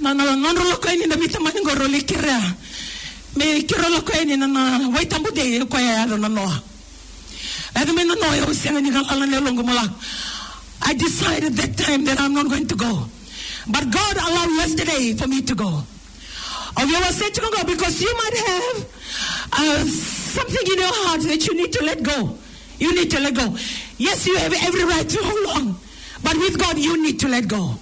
Na 0.00 0.14
na 0.14 0.36
non 0.36 0.54
rolok 0.54 0.80
ko 0.80 0.88
ni 0.94 1.06
na 1.06 1.16
bita 1.16 1.42
man 1.42 1.52
ngoro 1.52 1.88
le 1.90 1.98
kira. 2.06 2.38
Me 3.36 3.66
kiro 3.66 3.88
lo 3.90 4.00
ko 4.06 4.12
ni 4.24 4.36
na 4.36 4.46
na 4.46 4.86
wai 4.94 5.04
tambu 5.04 5.34
de 5.34 5.66
ko 5.66 5.76
ya 5.76 6.06
na 6.06 6.28
no. 6.28 6.46
Ado 7.74 7.92
me 7.92 8.04
na 8.06 8.14
no 8.14 8.32
yo 8.38 8.46
senga 8.54 8.80
ni 8.80 8.94
ala 8.94 9.26
ne 9.26 9.40
longo 9.40 9.62
malak. 9.66 9.90
I 10.88 10.94
decided 10.94 11.52
that 11.60 11.76
time 11.76 12.04
that 12.04 12.18
I'm 12.18 12.32
not 12.32 12.48
going 12.48 12.66
to 12.68 12.74
go. 12.74 13.04
But 13.68 13.90
God 13.92 14.16
allowed 14.16 14.48
yesterday 14.56 15.12
for 15.12 15.28
me 15.28 15.42
to 15.42 15.54
go. 15.54 15.84
Or 16.78 16.84
you 16.88 16.96
were 16.96 17.12
said 17.12 17.34
to 17.34 17.40
go 17.42 17.62
because 17.64 18.00
you 18.00 18.08
might 18.16 18.36
have 18.48 18.76
uh, 19.52 19.84
something 19.84 20.64
in 20.72 20.78
your 20.78 20.94
heart 21.04 21.20
that 21.28 21.46
you 21.46 21.54
need 21.60 21.72
to 21.74 21.84
let 21.84 22.02
go. 22.02 22.38
You 22.78 22.94
need 22.94 23.10
to 23.10 23.20
let 23.20 23.34
go. 23.34 23.54
Yes, 23.98 24.26
you 24.26 24.38
have 24.38 24.54
every 24.64 24.84
right 24.84 25.06
to 25.06 25.18
hold 25.20 25.46
on. 25.60 25.76
But 26.24 26.36
with 26.38 26.58
God, 26.58 26.78
you 26.78 27.02
need 27.02 27.20
to 27.20 27.28
let 27.28 27.46
go. 27.48 27.74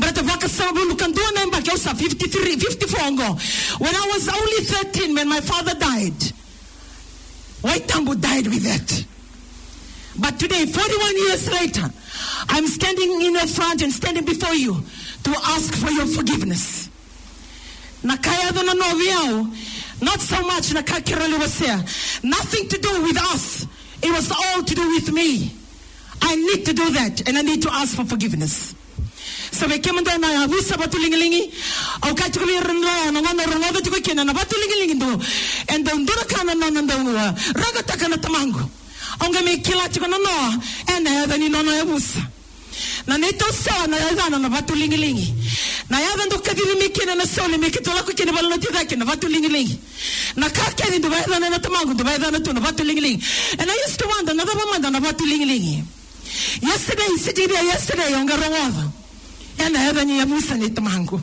But 0.00 0.14
the 0.14 0.22
vaka 0.24 0.48
sabu 0.48 0.80
lukan 0.80 1.12
do 1.14 1.22
na 1.34 1.44
mbaki 1.44 1.72
usa 1.74 1.94
53 1.94 2.56
54 2.56 3.10
ngo. 3.12 3.80
When 3.80 3.94
I 3.94 4.10
was 4.14 4.28
only 4.28 4.64
13 4.64 5.14
when 5.14 5.28
my 5.28 5.40
father 5.42 5.74
died. 5.74 6.32
Waitambo 7.66 8.20
died 8.20 8.46
with 8.46 8.62
that. 8.62 9.04
But 10.18 10.38
today, 10.38 10.64
41 10.64 11.16
years 11.16 11.50
later, 11.50 11.90
I'm 12.48 12.66
standing 12.66 13.20
in 13.22 13.34
your 13.34 13.46
front 13.46 13.82
and 13.82 13.92
standing 13.92 14.24
before 14.24 14.54
you 14.54 14.82
to 15.24 15.30
ask 15.44 15.74
for 15.74 15.90
your 15.90 16.06
forgiveness. 16.06 16.88
Not 20.00 20.20
so 20.20 20.40
much 20.42 20.72
was 21.38 21.58
here. 21.58 21.84
Nothing 22.22 22.68
to 22.68 22.78
do 22.78 23.02
with 23.02 23.18
us. 23.18 23.66
It 24.02 24.10
was 24.10 24.30
all 24.30 24.62
to 24.62 24.74
do 24.74 24.88
with 24.94 25.12
me. 25.12 25.52
I 26.22 26.36
need 26.36 26.64
to 26.66 26.72
do 26.72 26.90
that 26.90 27.28
and 27.28 27.36
I 27.36 27.42
need 27.42 27.62
to 27.62 27.72
ask 27.72 27.96
for 27.96 28.04
forgiveness. 28.04 28.74
Down 29.58 30.20
na 30.20 30.46
visa 30.46 30.76
batulingilingi 30.76 31.50
au 32.02 32.14
ko 32.14 32.22
rinra 32.44 33.10
na 33.10 33.20
ngana 33.20 33.44
rongo 33.46 33.80
do 33.82 33.90
ko 33.90 33.96
kena 34.00 34.22
na 34.24 34.34
batulingilingi 34.34 34.98
do? 35.00 35.08
And 35.72 35.82
do 35.84 35.92
ndura 35.96 36.28
kana 36.28 36.54
na 36.54 36.68
na 36.68 36.82
ndo 36.82 36.94
raga 37.54 37.82
takana 37.82 38.18
tamango. 38.20 38.68
Au 39.20 39.30
ngame 39.30 39.62
kila 39.64 39.88
tiko 39.88 40.06
na 40.08 40.18
no 40.18 40.62
and 40.88 41.08
heaven 41.08 41.40
ni 41.40 41.48
no 41.48 41.62
no 41.62 41.72
ebusa 41.72 42.20
na 43.06 43.16
neto 43.16 43.50
sa 43.50 43.86
na 43.86 43.96
yana 43.96 44.38
na 44.38 44.48
batulingilingi 44.50 45.32
na 45.88 46.00
yada 46.00 46.26
ndo 46.26 46.38
kadiri 46.38 46.76
mikina 46.76 47.14
na 47.14 47.24
sole 47.24 47.56
mikitola 47.56 48.02
ko 48.04 48.12
kena 48.12 48.32
balona 48.32 48.58
tida 48.58 48.84
kena 48.84 49.06
batulingilingi 49.06 49.78
na 50.36 50.50
ka 50.50 50.70
keni 50.76 50.98
do 51.00 51.08
vaya 51.08 51.38
na 51.40 51.58
tamango 51.58 51.94
do 51.96 52.04
vaya 52.04 52.18
na 52.30 52.38
to 52.40 52.52
na 52.52 52.60
batulingilingi 52.60 53.24
and 53.58 53.70
I 53.70 53.74
used 53.86 53.98
to 54.00 54.06
wonder 54.06 54.34
na 54.34 54.44
ba 54.44 54.52
manda 54.70 54.90
na 54.90 55.00
yesterday 56.60 57.16
sitting 57.18 57.48
there 57.48 57.64
yesterday 57.64 58.12
on 58.14 58.26
garongo 58.28 59.05
yana 59.58 59.78
heaven 59.78 60.08
ya 60.08 60.26
Musa 60.26 60.54
ni 60.56 60.68
tamangu. 60.70 61.20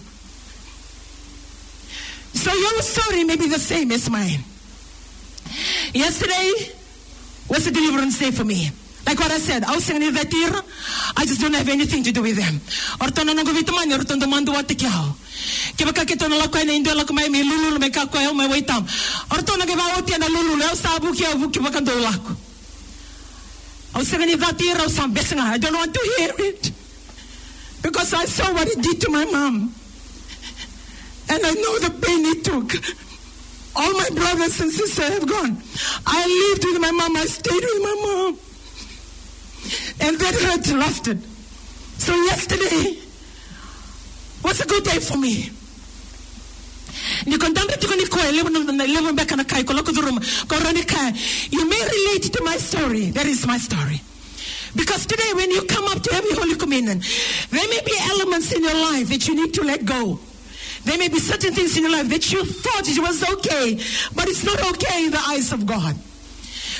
So 2.34 2.52
your 2.54 2.82
story 2.82 3.24
may 3.24 3.38
be 3.38 3.48
the 3.48 3.60
same 3.60 3.92
as 3.92 4.10
mine. 4.10 4.44
Yesterday 5.94 6.52
was 7.50 7.68
a 7.68 7.72
deliverance 7.72 8.18
day 8.20 8.32
for 8.32 8.44
me. 8.44 8.72
Like 9.06 9.20
what 9.20 9.32
I 9.32 9.38
said, 9.38 9.64
I 9.66 9.76
was 9.76 9.84
singing 9.84 10.14
that 10.14 10.32
year. 10.34 10.52
I 11.16 11.26
just 11.26 11.42
don't 11.42 11.54
have 11.54 11.68
anything 11.70 12.04
to 12.04 12.12
do 12.12 12.22
with 12.22 12.38
them. 12.38 12.60
Ortono 13.00 13.36
nang 13.36 13.46
gubitaman, 13.46 13.92
ortono 13.92 14.26
mandu 14.28 14.54
wate 14.54 14.76
kiao. 14.76 15.16
Kiba 15.76 15.92
kito 15.94 16.28
na 16.30 16.38
lakwa 16.38 16.66
na 16.66 16.74
indo 16.74 16.92
lakwa 16.96 17.30
may 17.30 17.44
lulu 17.44 17.80
may 17.80 17.90
kakwa 17.90 18.34
may 18.34 18.48
waitam. 18.48 18.84
Ortono 19.30 19.66
kiba 19.66 19.84
wati 19.96 20.18
na 20.18 20.28
lulu 20.28 20.56
na 20.58 20.74
sabu 20.76 21.14
kiao 21.14 21.36
buki 21.36 21.60
bakando 21.60 21.92
lako. 22.02 22.36
I 23.96 24.00
was 24.00 24.08
singing 24.08 24.40
that 24.40 24.60
year, 24.60 24.76
I 24.76 24.84
was 24.84 24.96
saying, 24.96 25.40
I 25.40 25.58
don't 25.60 25.76
want 25.76 25.94
to 25.94 26.14
hear 26.18 26.32
it 26.40 26.72
because 27.84 28.14
I 28.14 28.26
saw 28.26 28.52
what 28.54 28.68
it 28.68 28.82
did 28.82 29.02
to 29.02 29.12
my 29.12 29.26
mom. 29.26 29.76
And 31.30 31.46
I 31.46 31.52
know 31.52 31.80
the 31.80 31.92
pain 32.02 32.26
it 32.26 32.44
took. 32.44 32.74
All 33.76 33.94
my 33.94 34.10
brothers 34.10 34.60
and 34.62 34.72
sisters 34.72 35.10
have 35.10 35.28
gone. 35.28 35.62
I 36.08 36.26
lived 36.50 36.66
with 36.66 36.82
my 36.82 36.92
mom, 36.92 37.18
I 37.18 37.26
stayed 37.26 37.64
with 37.64 37.82
my 37.84 37.96
mom. 38.02 38.40
And 40.02 40.20
that 40.20 40.36
hurt 40.36 40.68
lasted. 40.78 41.22
So 41.98 42.16
yesterday 42.16 42.98
was 44.44 44.62
a 44.62 44.66
good 44.66 44.84
day 44.84 45.00
for 45.00 45.18
me. 45.18 45.50
You 47.26 47.38
may 51.70 51.82
relate 51.82 52.24
to 52.34 52.44
my 52.44 52.58
story. 52.58 53.12
That 53.12 53.26
is 53.26 53.48
my 53.48 53.58
story. 53.58 54.02
Because 54.76 55.06
today, 55.06 55.32
when 55.34 55.52
you 55.52 55.64
come 55.64 55.86
up 55.86 56.02
to 56.02 56.14
every 56.14 56.34
Holy 56.34 56.56
Communion, 56.56 57.02
there 57.52 57.68
may 57.70 57.82
be 57.86 57.94
elements 58.12 58.52
in 58.52 58.64
your 58.64 58.74
life 58.74 59.10
that 59.10 59.28
you 59.28 59.36
need 59.36 59.54
to 59.54 59.64
let 59.64 59.86
go. 59.86 60.20
There 60.84 60.98
may 60.98 61.08
be 61.08 61.20
certain 61.20 61.54
things 61.54 61.78
in 61.78 61.84
your 61.84 61.92
life 61.92 62.10
that 62.10 62.32
you 62.32 62.44
thought 62.44 62.88
it 62.88 63.00
was 63.00 63.24
okay, 63.24 63.76
but 64.16 64.28
it's 64.28 64.44
not 64.44 64.60
okay 64.76 65.06
in 65.06 65.12
the 65.12 65.24
eyes 65.28 65.54
of 65.54 65.66
God. 65.66 65.96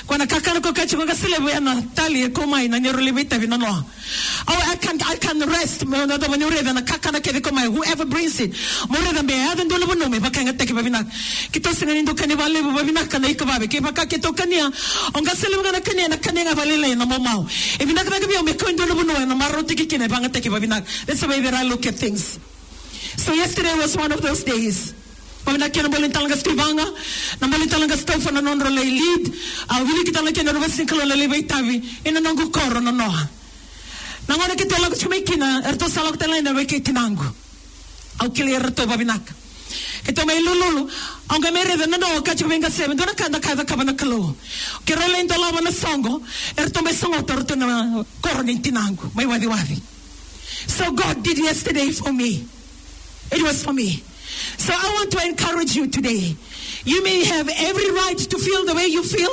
Kwana 0.08 0.28
kakana 0.28 0.62
ko 0.62 0.74
kachi 0.74 0.96
ko 0.98 1.06
kasile 1.06 1.40
bo 1.40 1.48
yana 1.48 1.82
tali 1.96 2.30
ko 2.30 2.46
mai 2.46 2.68
na 2.68 2.78
nyoro 2.78 3.00
libita 3.00 3.40
vino 3.40 3.56
no. 3.56 3.68
Oh, 4.48 4.62
I 4.68 4.76
can 4.76 5.00
I 5.02 5.16
can 5.16 5.40
rest. 5.50 5.86
Me 5.86 6.06
na 6.06 6.18
do 6.18 6.28
mani 6.28 6.44
ureda 6.44 6.74
na 6.74 6.82
kakana 6.82 7.24
ke 7.24 7.42
ko 7.42 7.52
mai 7.52 7.68
whoever 7.68 8.06
brings 8.06 8.40
it. 8.42 8.52
Mo 8.90 8.98
ureda 9.00 9.26
be 9.26 9.34
ya 9.34 9.56
dando 9.56 9.78
lo 9.78 9.94
no 9.94 10.10
me 10.10 10.20
baka 10.20 10.42
ngate 10.42 10.68
ke 10.68 10.76
babina. 10.76 11.04
Kito 11.52 11.72
singa 11.72 11.94
nindo 11.96 12.14
kani 12.14 12.36
vale 12.36 12.62
babina 12.62 13.10
kana 13.10 13.28
ikababe 13.28 13.70
ke 13.70 13.82
baka 13.82 14.06
kito 14.06 14.36
kania. 14.36 14.68
Onga 15.16 15.32
sele 15.36 15.56
ngana 15.56 15.80
kania 15.80 16.10
na 16.10 16.18
kania 16.18 16.44
nga 16.44 16.54
vale 16.54 16.78
le 16.78 16.96
na 16.96 17.06
mo 17.06 17.20
mau. 17.20 17.48
E 17.80 17.86
bina 17.86 18.04
kana 18.04 18.20
ke 18.20 18.44
me 18.44 18.54
ko 18.54 18.72
ndo 18.72 18.86
lo 18.86 19.02
no 19.04 19.26
na 19.26 19.36
maroti 19.36 19.76
ke 19.76 19.88
kine 19.88 20.10
banga 20.10 20.28
te 20.28 20.42
ke 20.42 20.52
babina. 20.52 20.84
That's 21.06 21.26
way 21.26 21.40
that 21.40 21.54
I 21.54 21.64
look 21.64 21.86
at 21.86 21.96
things. 21.96 22.40
So 23.16 23.32
yesterday 23.32 23.74
was 23.76 23.96
one 23.96 24.12
of 24.12 24.22
those 24.22 24.44
days. 24.44 24.94
Pamina 25.44 25.70
kena 25.70 25.90
boleh 25.90 26.10
talanga 26.10 26.36
stivanga, 26.36 26.86
na 27.42 27.48
boleh 27.48 27.68
talanga 27.68 27.98
stofa 27.98 28.32
na 28.32 28.40
nonro 28.40 28.70
le 28.70 28.84
lead. 28.84 29.28
A 29.70 29.76
ah, 29.76 29.84
wili 29.84 30.04
kita 30.08 30.24
lagi 30.24 30.44
na 30.44 30.52
ruba 30.52 30.68
singkalo 30.68 31.04
le 31.06 31.16
lebe 31.16 31.46
tavi, 31.46 31.84
ina 32.06 32.20
nongo 32.20 32.50
koro 32.50 32.80
na 32.80 32.92
noha. 32.92 33.28
Na 34.28 34.36
ngone 34.36 34.56
kita 34.56 34.80
lagu 34.80 34.96
cuma 34.96 35.16
ikina, 35.16 35.68
erto 35.68 35.90
salak 35.90 36.18
tela 36.18 36.38
ina 36.38 36.54
weke 36.54 36.80
tinangu. 36.80 37.28
Au 38.22 38.30
kili 38.30 38.54
erto 38.56 38.88
babinaka. 38.88 39.34
Kita 40.04 40.26
mai 40.26 40.40
lululu, 40.40 40.90
au 41.30 41.40
ga 41.40 41.52
mere 41.52 41.76
na 41.88 41.98
no 41.98 42.22
kachi 42.22 42.48
venga 42.48 42.70
sebe, 42.70 42.96
dona 42.96 43.14
kanda 43.14 43.40
kada 43.40 43.66
kabana 43.66 43.98
kalo. 43.98 44.36
Kero 44.86 45.08
le 45.12 45.24
ndo 45.24 45.36
lava 45.36 45.60
na 45.60 45.72
songo, 45.72 46.22
erto 46.56 46.82
me 46.82 46.94
songo 46.94 47.22
torto 47.24 47.56
na 47.56 48.04
koro 48.22 48.44
ni 48.44 48.60
tinangu, 48.60 49.12
mai 49.14 49.26
wadi 49.26 49.48
wadi. 49.48 49.82
So 50.68 50.92
God 50.94 51.22
did 51.22 51.38
yesterday 51.38 51.92
for 51.92 52.14
me. 52.14 52.48
It 53.32 53.42
was 53.42 53.64
for 53.64 53.74
me. 53.74 54.04
So 54.58 54.74
I 54.74 54.92
want 54.94 55.12
to 55.12 55.26
encourage 55.26 55.76
you 55.76 55.88
today. 55.88 56.36
You 56.86 57.04
may 57.04 57.24
have 57.26 57.50
every 57.50 57.92
right 57.92 58.18
to 58.18 58.38
feel 58.38 58.66
the 58.66 58.76
way 58.76 58.88
you 58.88 59.04
feel. 59.04 59.32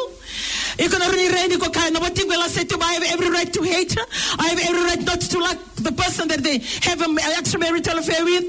Iko 0.78 0.98
na 0.98 1.10
rini 1.10 1.28
reini 1.28 1.60
ko 1.60 1.68
kaya 1.68 1.90
na 1.90 2.00
wating 2.00 2.28
wala 2.28 2.48
say 2.48 2.64
to 2.64 2.78
I 2.80 2.92
have 2.94 3.02
every 3.04 3.30
right 3.30 3.52
to 3.52 3.62
hate 3.62 3.92
her. 3.94 4.06
I 4.38 4.48
have 4.48 4.60
every 4.60 4.84
right 4.84 5.02
not 5.02 5.20
to 5.20 5.38
like 5.38 5.58
the 5.76 5.92
person 5.92 6.28
that 6.28 6.42
they 6.42 6.58
have 6.88 7.00
an 7.02 7.16
extramarital 7.16 7.98
affair 7.98 8.24
with. 8.24 8.44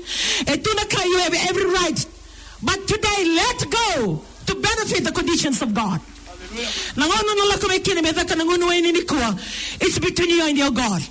E 0.48 0.58
tu 0.58 0.74
na 0.76 0.84
you 1.04 1.18
have 1.20 1.34
every 1.50 1.66
right. 1.66 2.06
But 2.64 2.88
today, 2.88 3.26
let 3.26 3.70
go 3.70 4.22
to 4.46 4.56
benefit 4.56 5.04
the 5.04 5.12
conditions 5.12 5.62
of 5.62 5.74
God. 5.74 6.00
Nangono 6.96 7.36
na 7.36 7.56
lako 7.56 7.68
may 7.70 7.80
kinimeta 7.80 8.28
ka 8.28 8.36
nanguno 8.36 8.70
ay 8.70 8.82
ninikwa. 8.82 9.34
It's 9.82 9.98
between 10.00 10.30
you 10.30 10.48
and 10.48 10.58
your 10.58 10.72
God. 10.72 11.02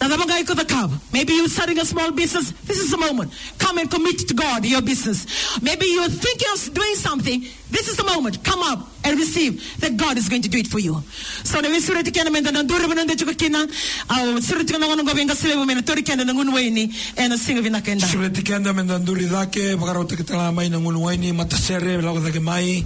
Nadamagay 0.00 0.46
ko 0.46 0.54
the 0.54 0.64
cab. 0.64 0.90
Maybe 1.12 1.34
you're 1.34 1.48
starting 1.48 1.78
a 1.78 1.84
small 1.84 2.10
business. 2.10 2.52
This 2.64 2.78
is 2.80 2.90
the 2.90 2.96
moment. 2.96 3.30
Come 3.58 3.76
and 3.76 3.90
commit 3.90 4.16
to 4.28 4.34
God 4.34 4.64
your 4.64 4.80
business. 4.80 5.26
Maybe 5.60 5.84
you're 5.92 6.08
thinking 6.08 6.48
of 6.54 6.72
doing 6.72 6.94
something. 6.94 7.44
This 7.70 7.86
is 7.88 7.96
the 7.98 8.04
moment. 8.04 8.42
Come 8.42 8.60
up 8.62 8.88
and 9.04 9.18
receive 9.18 9.60
that 9.80 9.98
God 9.98 10.16
is 10.16 10.30
going 10.30 10.40
to 10.40 10.48
do 10.48 10.56
it 10.56 10.68
for 10.68 10.78
you. 10.78 11.02
So 11.44 11.60
na 11.60 11.68
visura 11.68 12.02
tikena 12.02 12.30
menda 12.32 12.50
na 12.50 12.62
dura 12.62 12.88
bananda 12.88 13.12
chuka 13.14 13.36
kina. 13.36 13.68
Au 14.08 14.40
sura 14.40 14.64
tikena 14.64 14.88
ngono 14.88 15.04
gobenga 15.04 15.36
sile 15.36 15.54
bumena 15.54 15.84
tori 15.84 16.00
kenda 16.02 16.24
na 16.24 16.32
ngunu 16.32 16.54
weni 16.54 16.88
ena 17.18 17.36
singa 17.36 17.60
vina 17.60 17.82
kenda. 17.82 18.06
Suleti 18.06 18.42
kenda 18.42 18.74
men 18.74 18.86
danduri 18.88 19.28
dake 19.30 19.76
bakarota 19.76 20.16
ke 20.16 20.24
tala 20.26 20.50
mai 20.50 20.68
na 20.70 20.78
ngunu 20.78 21.04
waini 21.04 21.32
matasere 21.36 22.00
lago 22.02 22.20
dake 22.20 22.40
mai 22.40 22.82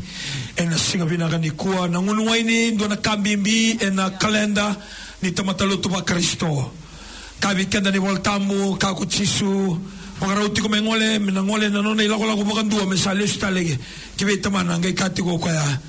ena 0.58 0.76
singa 0.76 1.06
vina 1.06 1.28
kani 1.30 1.50
kua 1.56 1.86
na 1.88 2.02
ngunu 2.02 2.26
waini 2.26 2.72
ndo 2.72 2.88
na 2.88 2.96
kambimbi 2.96 3.78
ena 3.80 4.10
kalenda 4.18 4.76
ni 5.22 5.30
tamatalutu 5.30 5.88
ba 5.88 6.02
Kristo. 6.02 6.72
Kavi 7.40 7.66
kenda 7.66 7.90
ni 7.90 7.98
voltamu 7.98 8.76
ka 8.78 8.94
kutsisu 8.94 9.78
bakaroti 10.20 10.60
ko 10.60 10.68
mengole 10.68 11.18
mena 11.18 11.42
ngole 11.42 11.68
na 11.68 11.82
nona 11.82 12.02
ilago 12.02 12.26
lago 12.26 12.44
bakandua 12.44 12.86
me 12.86 12.96
sale 12.96 13.26
stalege 13.26 13.78
kibe 14.16 14.40
tamana 14.40 14.78
ngai 14.78 14.94
kati 14.94 15.22
ko 15.22 15.38
kaya. 15.38 15.80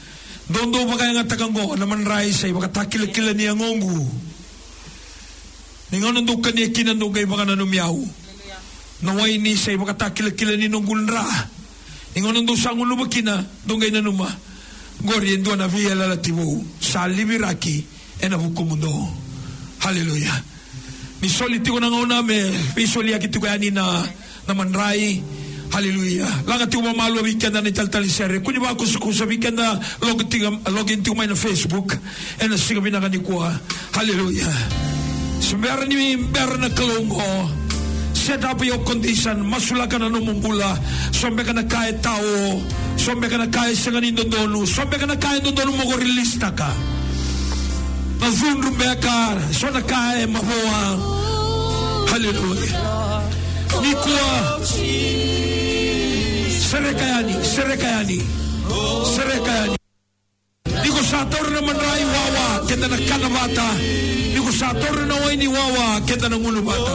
Dondo 0.49 0.85
baka 0.85 1.13
nga 1.13 1.23
takango 1.23 1.75
na 1.75 1.85
manrai 1.85 2.31
sai 2.31 2.51
baka 2.51 2.67
takile 2.67 3.07
kila 3.07 3.33
ni 3.33 3.45
ngongu. 3.47 4.09
Ningono 5.91 6.21
ndo 6.21 6.37
kani 6.37 6.71
kina 6.71 6.93
ndo 6.93 7.09
ngai 7.09 7.25
baka 7.25 7.45
na 7.45 7.55
numiau 7.55 8.07
na 9.01 9.13
wai 9.13 9.37
ni 9.37 9.55
say 9.55 9.77
makata 9.77 10.09
kila-kila 10.09 10.57
ni 10.57 10.67
nung 10.67 10.85
gulra. 10.85 11.23
Ingon 12.15 12.33
nung 12.33 12.55
sangun 12.55 12.87
lubakina, 12.87 13.43
dungay 13.67 13.91
na 13.91 14.01
numa. 14.01 14.27
Gori 15.03 15.33
endo 15.33 15.55
na 15.55 15.67
via 15.67 15.93
la 15.93 16.07
lativo, 16.07 16.63
sa 16.79 17.07
libiraki, 17.07 17.85
e 18.21 18.27
na 18.29 18.37
mundo. 21.21 21.21
Hallelujah. 21.21 21.21
Ni 21.21 21.29
soliti 21.29 21.71
ko 21.71 21.79
na 21.79 21.89
ngauna 21.89 22.25
me, 22.25 22.51
visually 22.75 23.13
akiti 23.13 23.39
ko 23.39 23.47
yani 23.47 23.71
na, 23.71 24.03
na 24.47 24.53
manray, 24.53 25.21
Hallelujah. 25.71 26.29
Langat 26.47 26.71
ko 26.71 26.81
mamalo 26.81 27.21
weekend 27.21 27.53
na 27.53 27.61
italtali 27.61 28.07
sere. 28.07 28.39
Kuni 28.39 28.59
ba 28.59 28.71
ako 28.71 28.85
sa 29.11 29.25
weekend 29.25 29.57
na 29.57 29.75
login 29.99 30.29
tiga 30.29 30.49
login 30.71 31.03
tiga 31.03 31.17
may 31.17 31.27
na 31.27 31.35
Facebook. 31.35 31.97
E 32.39 32.47
na 32.47 32.55
siga 32.55 32.79
binakani 32.79 33.19
ko. 33.19 33.43
Hallelujah. 33.91 34.55
Sumber 35.41 35.83
ni 35.87 36.15
ber 36.15 36.57
na 36.57 36.69
kalungo 36.69 37.51
set 38.15 38.43
up 38.45 38.63
your 38.63 38.79
condition 38.87 39.43
masula 39.45 39.85
ka 39.85 39.99
na 39.99 40.07
numumbula 40.09 40.79
sombe 41.13 41.43
ka 41.45 41.51
na 41.53 41.61
kaya 41.67 41.93
tao 41.99 42.57
sombe 42.97 43.29
ka 43.29 43.37
na 43.37 43.45
kaya 43.51 43.75
sa 43.75 43.91
ganin 43.91 44.15
dondonu 44.15 44.65
sombe 44.65 44.97
ka 44.97 45.05
na 45.05 45.13
kaya 45.19 45.43
dondonu 45.43 45.75
mo 45.75 45.83
ko 45.85 45.99
relista 45.99 46.49
ka 46.55 46.71
na 48.17 48.27
zunrumbe 48.31 48.89
ka 48.97 49.37
so 49.37 49.43
na 49.43 49.44
hallelujah 52.11 53.21
nikua 53.81 54.27
sere 56.69 56.91
kayani 56.93 57.33
sere 57.43 57.75
kayani 57.77 58.19
sere 59.15 59.37
kayani 59.45 59.75
Niko 60.85 61.01
sator 61.01 61.49
na 61.49 61.61
manray 61.61 62.03
wawa. 62.13 62.45
Kenda 62.67 62.87
na 62.87 62.97
kanabata 63.09 63.67
Niko 64.33 64.51
sator 64.51 65.05
na 65.07 65.15
waini 65.15 65.47
wawa. 65.47 66.01
Kenda 66.05 66.29
na 66.29 66.37
ngulubata 66.37 66.93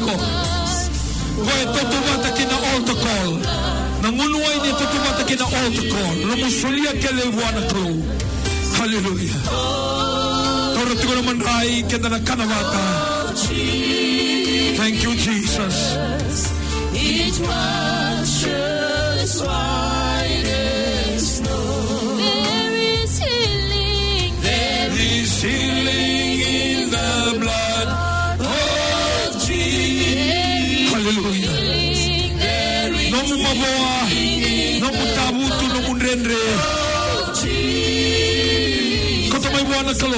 ko. 0.00 0.14
Altar 2.70 2.96
call. 3.04 3.32
Altar 5.54 5.86
call. 5.92 6.16
Wana 7.30 7.62
crew. 7.70 7.94
Hallelujah. 8.76 9.36
Na. 12.46 12.90
Thank 14.76 15.02
you 15.02 15.14
Jesus. 15.14 15.96
It 16.92 17.38
was 17.40 18.59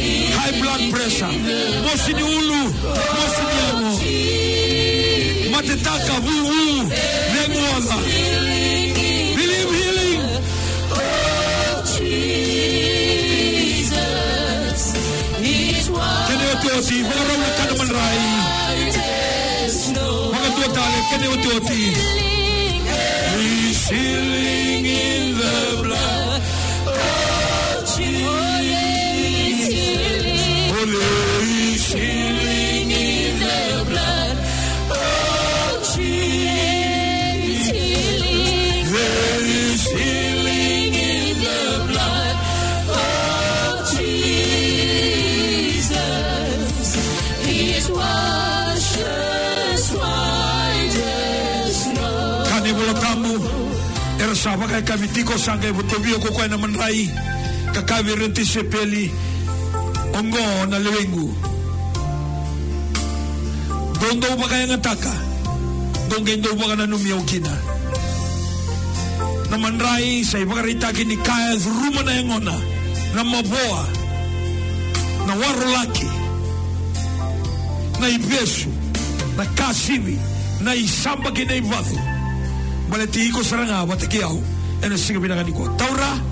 high 0.00 0.60
blood 0.60 0.90
pressure. 0.92 1.32
Mosi 1.84 2.12
ni 2.14 2.22
ulu, 2.22 2.62
mosi 3.14 3.42
ni 3.48 3.56
amo. 3.70 3.92
Mate 5.50 5.76
taka, 5.82 6.14
virutisipeli 58.02 59.10
ongo 60.18 60.66
na 60.70 60.78
lewingu 60.78 61.34
gondo 64.02 64.28
ba 64.36 64.46
Don 64.50 64.66
ngataka 64.68 65.12
gongendo 66.10 66.50
ba 66.58 66.76
na 66.76 66.86
numiyaw 66.86 67.22
kina. 67.24 67.54
Naman 69.50 69.76
manrai 69.78 70.24
sa 70.24 70.38
ipakarita 70.40 70.92
kini 70.92 71.16
kaya 71.16 71.56
ruma 71.60 72.02
na 72.02 72.12
yangona 72.12 72.56
na 73.14 73.22
maboa. 73.24 73.82
Na 75.26 75.32
warulaki 75.38 76.08
na 78.00 78.08
ibesu 78.10 78.68
na 79.36 79.44
kasibi 79.54 80.18
na 80.60 80.74
isamba 80.74 81.30
kina 81.32 81.54
ibatu 81.54 81.96
balati 82.90 83.28
iko 83.28 83.44
saranga 83.44 83.86
bataki 83.86 84.22
au. 84.22 84.42
Ene 84.82 84.98
siga 84.98 85.20
binagani 85.20 85.52
ko 85.54 85.68
taura. 85.78 86.31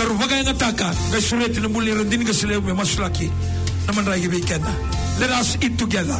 Daru 0.00 0.16
bagai 0.16 0.40
ngataka 0.48 0.88
gai 1.12 1.20
sureti 1.20 1.60
na 1.60 1.68
muli 1.68 1.92
rendini 1.92 2.24
ka 2.24 2.32
sileu 2.32 2.60
me 2.64 2.72
masulaki 2.72 3.28
naman 3.86 4.08
rai 4.08 4.24
weekend 4.32 4.64
let 5.20 5.28
us 5.36 5.60
eat 5.60 5.76
together. 5.76 6.16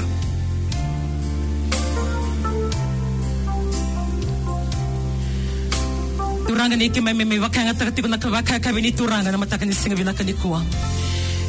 Turanga 6.46 6.76
ni 6.76 6.88
ke 6.90 7.00
mai 7.00 7.12
mai 7.14 7.38
wakanga 7.38 7.72
taka 7.78 7.90
tiko 7.92 8.08
na 8.08 8.18
ka 8.18 8.28
waka 8.28 8.58
ka 8.60 8.70
bini 8.72 8.90
turanga 8.92 9.30
na 9.30 9.38
mataka 9.38 9.64
ni 9.64 9.72
singa 9.72 9.96
bina 9.96 10.12
kani 10.12 10.34
kuwa 10.34 10.60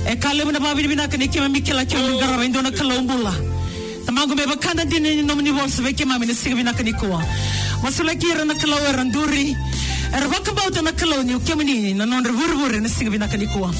e 0.08 0.16
kale 0.16 0.44
na 0.46 0.60
babi 0.60 0.88
bina 0.88 1.08
kani 1.08 1.28
ke 1.28 1.40
mai 1.42 1.62
kila 1.62 1.86
ke 1.86 1.96
mai 1.98 2.20
garaba 2.22 2.44
indo 2.46 2.62
na 2.62 2.70
kala 2.72 2.94
umbula 3.02 3.34
tamango 4.06 4.36
me 4.38 4.46
bakanda 4.46 4.86
dini 4.86 5.16
ni 5.18 5.24
nomni 5.24 5.52
bolsa 5.52 5.82
ve 5.82 5.94
ke 5.94 6.06
mai 6.06 6.20
ni 6.20 6.34
singa 6.34 6.56
bina 6.56 6.74
kani 6.74 6.94
kuwa 6.94 7.20
masula 7.84 8.14
kira 8.16 8.46
na 8.46 8.54
kala 8.54 8.76
weran 8.84 9.10
kuwa 13.48 13.72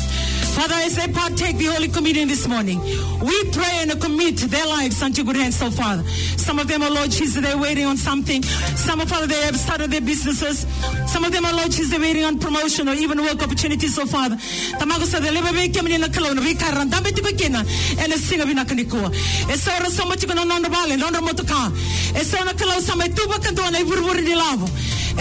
Father, 0.52 0.76
as 0.84 0.98
they 0.98 1.08
partake 1.08 1.58
the 1.58 1.66
Holy 1.68 1.88
Communion 1.88 2.28
this 2.28 2.46
morning, 2.46 2.78
we 3.24 3.44
pray 3.52 3.88
and 3.88 4.00
commit 4.02 4.36
their 4.52 4.66
lives 4.68 5.02
unto 5.02 5.24
good 5.24 5.38
hands, 5.38 5.56
so 5.56 5.72
Father. 5.72 6.04
Some 6.36 6.60
of 6.60 6.68
them, 6.68 6.84
are 6.84 6.92
Lord 6.92 7.10
Jesus, 7.10 7.42
they're 7.42 7.58
waiting 7.58 7.86
on 7.86 7.96
something. 7.96 8.44
Some 8.44 9.00
of 9.00 9.08
Father, 9.08 9.28
they 9.28 9.42
have 9.46 9.56
started 9.56 9.92
their 9.92 10.02
businesses. 10.02 10.68
Some 11.08 11.24
of 11.24 11.32
them, 11.32 11.46
are 11.46 11.54
Lord 11.54 11.72
Jesus, 11.72 11.92
they're 11.92 12.02
waiting 12.02 12.26
on 12.26 12.38
promotion 12.38 12.90
or 12.90 12.94
even 12.96 13.22
work 13.22 13.42
opportunities, 13.42 13.96
so 13.96 14.06
Father. 14.06 14.36
Tamago 14.36 15.06
sa 15.06 15.20
ke 15.20 15.84
mini 15.84 15.98
na 15.98 16.08
kalona 16.08 16.42
vi 16.42 16.54
karan 16.54 16.90
dambe 16.90 17.16
ti 17.16 17.22
bekena 17.22 17.64
ene 18.04 18.18
singa 18.18 18.46
vina 18.46 18.66
kaniko. 18.66 19.08
E 19.50 19.56
so 19.56 19.72
ra 19.72 19.88
so 19.88 20.06
mati 20.06 20.28
kono 20.28 20.44
nondo 20.44 20.70
bale 20.70 20.98
nondo 20.98 21.22
motoka. 21.22 21.72
E 22.14 22.24
so 22.24 22.44
na 22.44 22.52
kalau 22.52 22.78
sa 22.82 22.96
mai 22.96 23.08
tuba 23.08 23.40
kanto 23.40 23.64
na 23.72 23.80
iburburi 23.80 24.26
di. 24.26 24.36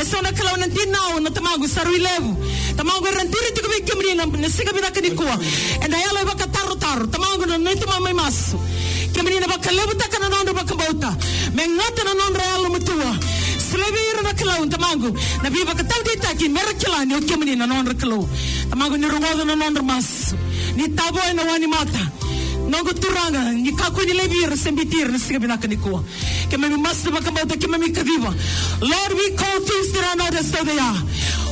E 0.01 0.05
so 0.05 0.17
na 0.23 0.33
kalau 0.33 0.57
na 0.57 0.67
dinao 0.67 1.21
na 1.21 1.29
tamago 1.29 1.69
sa 1.69 1.85
ruilevo. 1.85 2.33
Tamago 2.73 3.05
rantiri 3.05 3.53
ti 3.53 3.61
ke 3.61 3.95
mini 4.01 4.15
na 4.17 4.25
na 4.25 4.49
singa 4.49 4.73
vina 4.73 4.89
kaniko. 4.89 5.29
And 5.85 5.93
ayala 5.93 6.25
ba 6.25 6.33
kataro 6.41 6.75
taro 6.81 7.05
tamago 7.05 7.45
na 7.45 7.59
nito 7.59 7.85
mamay 7.85 8.15
maso. 8.17 8.57
Ke 9.13 9.21
mini 9.21 9.41
na 9.41 9.47
ba 9.47 9.61
kalebu 9.61 9.93
ta 10.01 10.09
kana 10.09 10.33
nondo 10.33 10.55
ba 10.57 10.65
kabauta. 10.65 11.13
Mengata 11.53 12.03
na 12.09 12.15
nondo 12.17 12.41
ayala 12.41 12.69
mutua. 12.73 13.13
Selebira 13.61 14.23
na 14.25 14.33
kalau 14.33 14.65
tamago. 14.73 15.13
Na 15.45 15.51
biba 15.53 15.77
katau 15.77 16.01
di 16.01 16.17
taki 16.17 16.49
merakila 16.49 17.05
ni 17.05 17.21
ke 17.21 17.37
mini 17.37 17.57
na 17.57 17.67
nondo 17.67 17.93
kalau. 17.93 18.25
Tamago 18.73 18.97
ni 18.97 19.05
rungodo 19.05 19.45
na 19.45 19.55
nondo 19.55 19.83
maso. 19.85 20.35
Ni 20.77 20.89
tabo 20.97 21.21
na 21.37 21.45
wani 21.45 21.67
mata. 21.67 22.09
Nogo 22.71 22.93
turanga, 22.95 23.51
ni 23.53 23.73
kako 23.75 24.03
ni 24.07 24.13
levir 24.15 24.57
sembitir 24.57 25.11
na 25.11 25.19
siga 25.19 25.39
binaka 25.41 25.67
ni 25.67 25.77
kuwa. 25.77 26.05
Ke 26.49 26.57
mami 26.57 26.77
master 26.79 27.11
bakamauta 27.11 27.57
ke 27.59 27.67
mami 27.67 27.91
kaviva. 27.91 28.31
Lord, 28.81 29.13
we 29.19 29.31
call 29.35 29.59
things 29.61 29.93
that 29.93 30.05
are 30.05 30.17
not 30.17 30.35
as 30.35 30.53
though 30.53 30.63
they 30.63 30.79
are. 30.79 31.03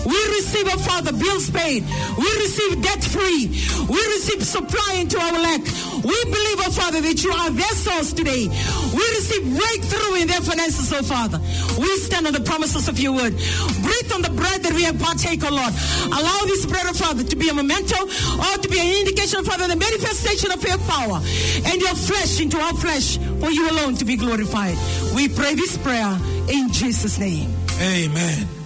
We 0.06 0.18
receive, 0.38 0.66
oh 0.68 0.78
Father, 0.78 1.12
bills 1.12 1.50
paid. 1.50 1.84
We 2.16 2.28
receive 2.38 2.82
debt 2.82 3.02
free. 3.04 3.48
We 3.88 4.00
receive 4.14 4.42
supply 4.44 4.96
into 4.98 5.18
our 5.18 5.32
lack. 5.32 5.62
We 6.04 6.18
believe, 6.24 6.58
oh 6.64 6.72
Father, 6.72 7.00
that 7.00 7.22
you 7.22 7.30
are 7.32 7.50
their 7.50 7.74
source 7.74 8.12
today. 8.12 8.46
We 8.48 9.04
receive 9.18 9.44
breakthrough 9.56 10.22
in 10.22 10.28
their 10.28 10.40
finances, 10.40 10.92
oh 10.92 11.02
Father. 11.02 11.40
We 11.78 11.88
stand 11.98 12.26
on 12.26 12.32
the 12.32 12.40
promises 12.40 12.88
of 12.88 12.98
your 12.98 13.12
word. 13.12 13.34
Breathe 13.34 14.12
on 14.14 14.22
the 14.22 14.32
bread 14.34 14.62
that 14.62 14.72
we 14.72 14.84
have 14.84 14.98
partake, 14.98 15.42
oh 15.44 15.50
Lord. 15.50 15.74
Allow 16.06 16.40
this 16.46 16.66
bread, 16.66 16.86
oh 16.86 16.92
Father, 16.94 17.24
to 17.24 17.36
be 17.36 17.48
a 17.48 17.54
memento 17.54 17.98
or 17.98 18.54
to 18.58 18.68
be 18.68 18.78
an 18.80 19.00
indication, 19.00 19.44
Father, 19.44 19.68
the 19.68 19.76
manifestation 19.76 20.52
of 20.52 20.62
your 20.62 20.78
power 20.88 21.20
and 21.66 21.80
your 21.80 21.94
flesh 21.94 22.40
into 22.40 22.58
our 22.58 22.74
flesh 22.74 23.18
for 23.40 23.50
you 23.50 23.70
alone 23.70 23.94
to 23.96 24.04
be 24.04 24.16
glorified. 24.16 24.76
We 25.14 25.28
pray 25.28 25.54
this 25.54 25.76
prayer 25.78 26.16
in 26.48 26.72
Jesus' 26.72 27.18
name. 27.18 27.54
Amen. 27.80 28.57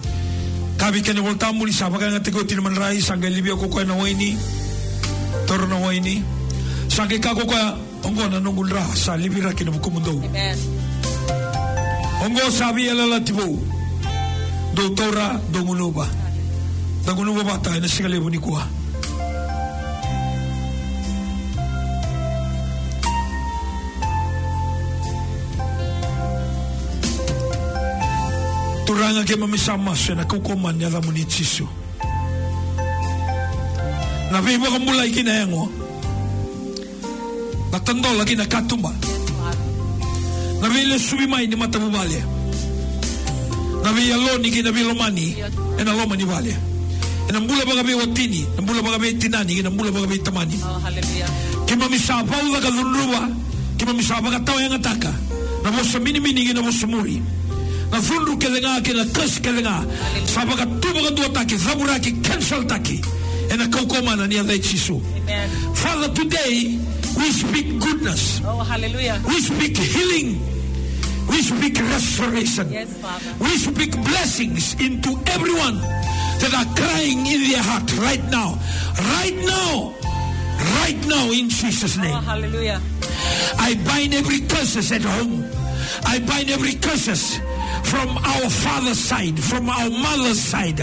Kabi 0.77 1.01
kene 1.01 1.21
voltamu 1.21 1.65
ni 1.65 1.71
sapa 1.73 1.97
kanga 1.97 2.19
tiko 2.19 2.43
tini 2.43 2.61
man 2.61 2.75
rai 2.75 2.99
sangga 3.01 3.29
libya 3.29 3.55
ko 3.55 3.67
na 3.83 3.93
waini. 3.95 4.37
Toro 5.47 5.67
na 5.67 5.75
waini. 5.77 6.23
Sangga 6.87 7.19
ka 7.19 7.33
ko 7.35 7.45
ongo 8.03 8.27
na 8.29 8.39
nungul 8.39 8.69
ra 8.69 8.83
sa 8.95 9.15
libira 9.15 9.53
kina 9.53 9.71
bukumundo. 9.71 10.11
Amen. 10.25 10.57
Ongo 12.25 12.51
sabi 12.51 12.89
alala 12.89 13.19
tibo. 13.21 13.45
Do 14.73 14.89
tora 14.95 15.39
do 15.51 15.59
ngunuba. 15.63 16.07
Da 17.05 17.13
ngunuba 17.13 17.43
bata 17.43 17.79
na 17.79 17.87
sigale 17.87 18.19
ni 18.19 18.39
kuha. 18.39 18.67
Turanga 28.85 29.23
ke 29.23 29.35
mamisama 29.39 29.95
sa 29.95 30.13
na 30.13 30.25
kukuman 30.27 30.75
niya 30.75 30.91
lamu 30.91 31.11
ni 31.15 31.23
Chisu. 31.23 31.63
Na 34.31 34.41
viva 34.43 34.67
ka 34.67 34.79
mulai 34.79 35.07
kinayango. 35.13 35.69
Natando 37.71 38.11
lagi 38.19 38.35
na 38.35 38.45
katumba. 38.45 38.91
Na 40.61 40.67
vile 40.69 40.99
subimai 40.99 41.47
ni 41.47 41.55
mata 41.55 41.79
mubale. 41.79 42.19
Na 43.83 43.89
vile 43.95 44.15
loni 44.19 44.51
kina 44.51 44.71
vile 44.71 44.93
mani. 44.93 45.35
Ena 45.79 45.93
loma 45.95 46.15
ni 46.17 46.25
vale. 46.25 46.53
Ena 47.29 47.39
mbula 47.39 47.63
baga 47.65 47.83
be 47.83 47.93
watini. 47.95 48.43
Na 48.55 48.61
mbula 48.61 48.81
baga 48.83 48.99
be 48.99 49.13
tinani. 49.15 49.59
Ena 49.63 49.69
mbula 49.71 49.91
baga 49.91 50.07
be 50.07 50.17
tamani. 50.19 50.59
Oh, 50.59 50.79
hallelujah. 50.83 51.29
Kima 51.65 51.87
misapa 51.87 52.35
ula 52.43 52.59
ka 52.59 52.67
dhunruba. 52.69 53.31
Kima 53.79 53.93
misapa 53.95 54.27
ka 54.29 54.39
tau 54.43 54.59
yang 54.59 54.75
ataka. 54.75 55.13
Na 55.63 55.71
mosa 55.71 55.99
mini 56.03 56.19
mini 56.19 56.45
kina 56.51 56.61
mosa 56.61 56.83
muri. 56.87 57.21
Na 57.93 58.81
ke 58.81 58.89
na 58.97 59.05
kas 59.13 59.37
ke 59.37 59.53
lenga. 59.53 59.85
Sapa 60.25 60.57
ka 60.57 60.65
tuba 60.81 60.99
ka 61.05 61.11
dua 61.13 61.29
taki. 61.29 61.55
Zabura 61.61 62.01
ki 62.01 62.11
cancel 62.25 62.65
taki. 62.65 62.97
Ena 63.53 63.67
kau 63.69 63.85
komana 63.85 64.25
ni 64.27 64.35
adai 64.41 64.57
chisu. 64.57 64.97
Father, 65.77 66.09
today 66.13 66.73
we 67.17 67.27
speak 67.29 67.77
goodness. 67.79 68.41
Oh, 68.45 68.65
hallelujah. 68.65 69.21
We 69.27 69.37
speak 69.41 69.77
healing. 69.77 70.41
We 71.29 71.41
speak 71.45 71.77
restoration. 71.77 72.71
Yes, 72.73 72.97
Father. 72.97 73.29
We 73.39 73.57
speak 73.61 73.91
blessings 74.01 74.73
into 74.81 75.13
everyone 75.29 75.77
that 76.41 76.53
are 76.57 76.69
crying 76.73 77.21
in 77.29 77.41
their 77.51 77.61
heart 77.61 77.85
right 78.01 78.25
now. 78.33 78.57
Right 79.21 79.37
now. 79.45 79.93
Right 80.81 80.97
now 81.05 81.29
in 81.29 81.49
Jesus' 81.49 81.97
Oh, 81.97 82.01
name. 82.01 82.23
hallelujah. 82.23 82.81
I 83.59 83.75
bind 83.85 84.13
every 84.13 84.41
curses 84.41 84.91
at 84.91 85.01
home. 85.01 85.45
I 86.05 86.19
bind 86.19 86.49
every 86.49 86.73
curses 86.73 87.37
from 87.83 88.09
our 88.17 88.49
father's 88.49 88.99
side, 88.99 89.39
from 89.39 89.69
our 89.69 89.89
mother's 89.89 90.39
side. 90.39 90.79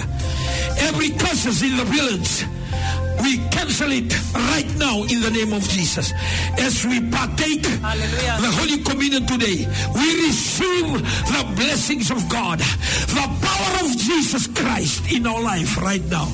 Every 0.79 1.11
curses 1.11 1.63
in 1.63 1.77
the 1.77 1.85
village. 1.85 2.47
We 3.23 3.37
cancel 3.51 3.93
it 3.93 4.11
right 4.35 4.71
now 4.79 5.03
in 5.03 5.21
the 5.21 5.31
name 5.31 5.53
of 5.53 5.63
Jesus. 5.69 6.13
As 6.59 6.87
we 6.87 7.01
partake 7.11 7.67
Hallelujah. 7.67 8.39
the 8.41 8.51
Holy 8.57 8.79
Communion 8.83 9.27
today, 9.27 9.69
we 9.95 10.07
receive 10.27 10.89
the 11.29 11.53
blessings 11.55 12.11
of 12.11 12.27
God, 12.31 12.61
the 12.61 13.27
power 13.43 13.85
of 13.85 13.97
Jesus 13.99 14.47
Christ 14.47 15.13
in 15.13 15.27
our 15.27 15.43
life 15.43 15.77
right 15.83 16.05
now. 16.07 16.27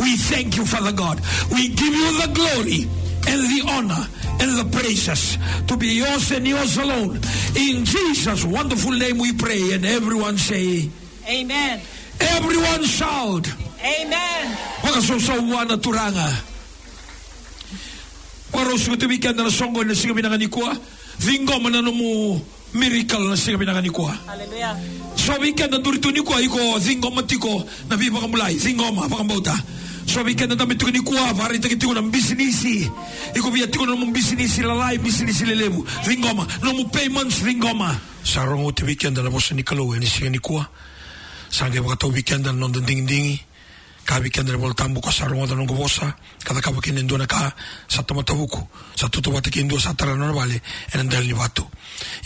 We 0.00 0.16
thank 0.16 0.56
you, 0.56 0.64
Father 0.64 0.92
God. 0.92 1.20
We 1.52 1.68
give 1.68 1.92
you 1.94 2.20
the 2.20 2.32
glory 2.32 2.88
and 3.28 3.40
the 3.44 3.62
honor 3.68 4.08
and 4.40 4.58
the 4.58 4.64
praises 4.70 5.38
to 5.66 5.76
be 5.76 5.88
yours 5.94 6.30
and 6.32 6.46
yours 6.46 6.76
alone. 6.78 7.16
In 7.56 7.84
Jesus' 7.84 8.44
wonderful 8.44 8.92
name 8.92 9.18
we 9.18 9.32
pray, 9.32 9.72
and 9.72 9.84
everyone 9.84 10.38
say, 10.38 10.88
Amen. 11.28 11.80
everyone 12.20 12.84
shout. 12.84 13.46
Amen. 13.84 14.56
Wakasusawa 14.82 15.68
na 15.68 15.76
turanga. 15.76 16.28
Wakarosu 18.52 18.90
ko 18.90 18.96
tumikan 18.96 19.36
na 19.36 19.50
songo 19.50 19.82
na 19.84 19.94
siga 19.94 20.14
binanganikwa. 20.14 20.76
Vingo 21.18 21.58
manano 21.60 21.92
mo 21.92 22.40
miracle 22.74 23.28
na 23.28 23.36
siga 23.36 23.58
binanganikwa. 23.58 24.14
Hallelujah. 24.26 24.76
So 25.16 25.38
weekend 25.40 25.72
na 25.72 25.78
durito 25.78 26.10
ni 26.12 26.22
kwa 26.22 26.40
iko 26.40 26.78
zingo 26.78 27.10
matiko 27.10 27.64
na 27.90 27.96
biba 27.96 28.20
kamulay 28.20 28.54
zingo 28.58 28.92
ma 28.92 29.08
pakambauta. 29.08 29.58
Weekend 30.24 30.50
na 30.50 30.56
damit 30.56 30.82
ko 30.82 30.90
ni 30.90 31.00
kwa 31.00 31.34
pare 31.34 31.56
ita 31.56 31.68
kitiko 31.68 31.94
ng 31.94 32.10
business. 32.10 32.64
Iko 33.34 33.50
biya 33.50 33.66
tiko 33.66 33.86
ng 33.86 34.12
business 34.12 34.58
lalay 34.58 34.98
business 34.98 35.42
lelebu. 35.42 35.84
Zingo 36.04 36.34
ma 36.34 36.46
no 36.62 36.72
mo 36.72 36.84
payments 36.88 37.42
zingo 37.42 37.74
ma. 37.74 37.94
Sarong 38.22 38.64
uti 38.64 38.84
weekend 38.84 39.16
na 39.16 39.30
bosa 39.30 39.54
ni 39.54 39.62
kalo 39.62 39.92
ni 39.98 40.06
siga 40.06 40.30
ni 40.30 40.38
kwa. 40.38 40.66
Sangge 41.50 41.80
baka 41.82 41.96
to 41.96 42.08
weekend 42.08 42.44
na 42.44 42.52
nondon 42.52 42.84
ding 42.84 43.06
dingi. 43.06 43.40
Ka 44.04 44.20
weekend 44.20 44.52
na 44.52 44.60
bol 44.60 44.76
tambo 44.76 45.00
ko 45.00 45.08
sarong 45.08 45.40
uti 45.40 45.56
nung 45.56 45.64
bosa. 45.64 46.12
Kada 46.44 46.60
ka 46.60 46.68
bakin 46.76 47.00
na 47.08 47.24
ka 47.24 47.48
sa 47.88 48.04
tamatabuko. 48.04 48.68
Sa 48.92 49.08
tutubati 49.08 49.48
kindo 49.48 49.80
sa 49.80 49.96
tarano 49.96 50.28
na 50.28 50.36
bale. 50.36 50.60
En 50.92 51.08
dahil 51.08 51.32
ni 51.32 51.32
bato. 51.32 51.64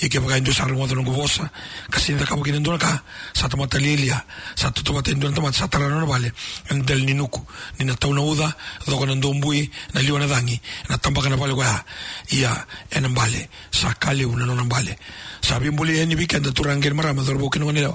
Ike 0.02 0.18
baka 0.18 0.42
indo 0.42 0.50
sarong 0.50 0.82
uti 0.82 0.98
nung 0.98 1.06
bosa. 1.06 1.46
Kasi 1.86 2.18
hindi 2.18 2.26
ka 2.26 2.34
bakin 2.34 2.58
na 2.58 2.78
ka 2.82 2.98
sa 3.30 3.46
tamatalilia. 3.46 4.18
Sa 4.58 4.74
tutubati 4.74 5.14
indo 5.14 5.30
na 5.30 5.38
tamat 5.38 5.54
sa 5.54 5.70
tarano 5.70 6.02
na 6.02 6.06
bale. 6.06 6.34
En 6.74 6.82
dahil 6.82 7.06
ni 7.06 7.14
nuku. 7.14 7.38
Ni 7.78 7.86
nataw 7.86 8.10
na 8.10 8.26
uda. 8.26 8.50
Doko 8.82 9.06
ng 9.06 9.22
dombui. 9.22 9.70
Na 9.94 10.02
liwa 10.02 10.18
na 10.18 10.26
dangi. 10.26 10.58
Natamba 10.90 11.22
ka 11.22 11.30
na 11.30 11.38
bale 11.38 11.54
ko 11.54 11.62
ya. 11.62 11.78
Iya. 12.34 12.52
En 12.90 13.06
ang 13.06 13.14
bale. 13.14 13.46
Sa 13.70 13.94
kaliw 13.94 14.34
na 14.34 14.50
nung 14.50 14.66
bale. 14.66 14.98
Sabi 15.46 15.70
mbuli 15.70 16.02
yan 16.02 16.10
ni 16.10 16.18
weekend 16.18 16.42
at 16.42 16.58
turangin 16.58 16.90
marama 16.98 17.22
dorbo 17.22 17.46
kinungan 17.46 17.78
nila. 17.78 17.94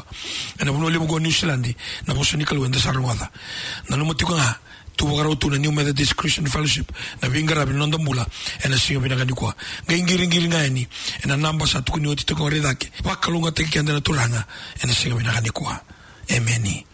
En 0.64 0.72
abunuli 0.72 0.96
mo 0.96 1.06
go 1.06 1.20
New 1.20 1.36
Zealand. 1.36 1.68
Na 2.08 2.16
po 2.16 2.24
sa 2.24 2.40
ni 2.40 2.48
naluma 3.90 4.14
tukanga 4.14 4.60
tuwakaraw 4.96 5.36
tuna 5.36 5.58
new 5.58 5.72
methodist 5.72 6.16
christian 6.16 6.48
fellowship. 6.48 6.92
Na 7.22 7.30
vingara 7.30 7.66
vinonda 7.66 7.98
mbula. 7.98 8.26
Ena 8.64 8.80
singa 8.80 9.00
vinakandikwa 9.00 9.56
ngaingiringiri 9.86 10.48
ngaeni 10.48 10.88
ena 11.24 11.38
namba 11.38 11.68
sa 11.68 11.82
tukuni 11.82 12.08
oti 12.08 12.26
tukangore 12.26 12.60
dake 12.60 12.92
wakalunga 13.04 13.52
tekikendela 13.52 14.02
tulanga. 14.02 14.46
Ena 14.84 14.94
singa 14.94 15.16
vinakandikwa 15.16 15.80
emeni 16.28 16.86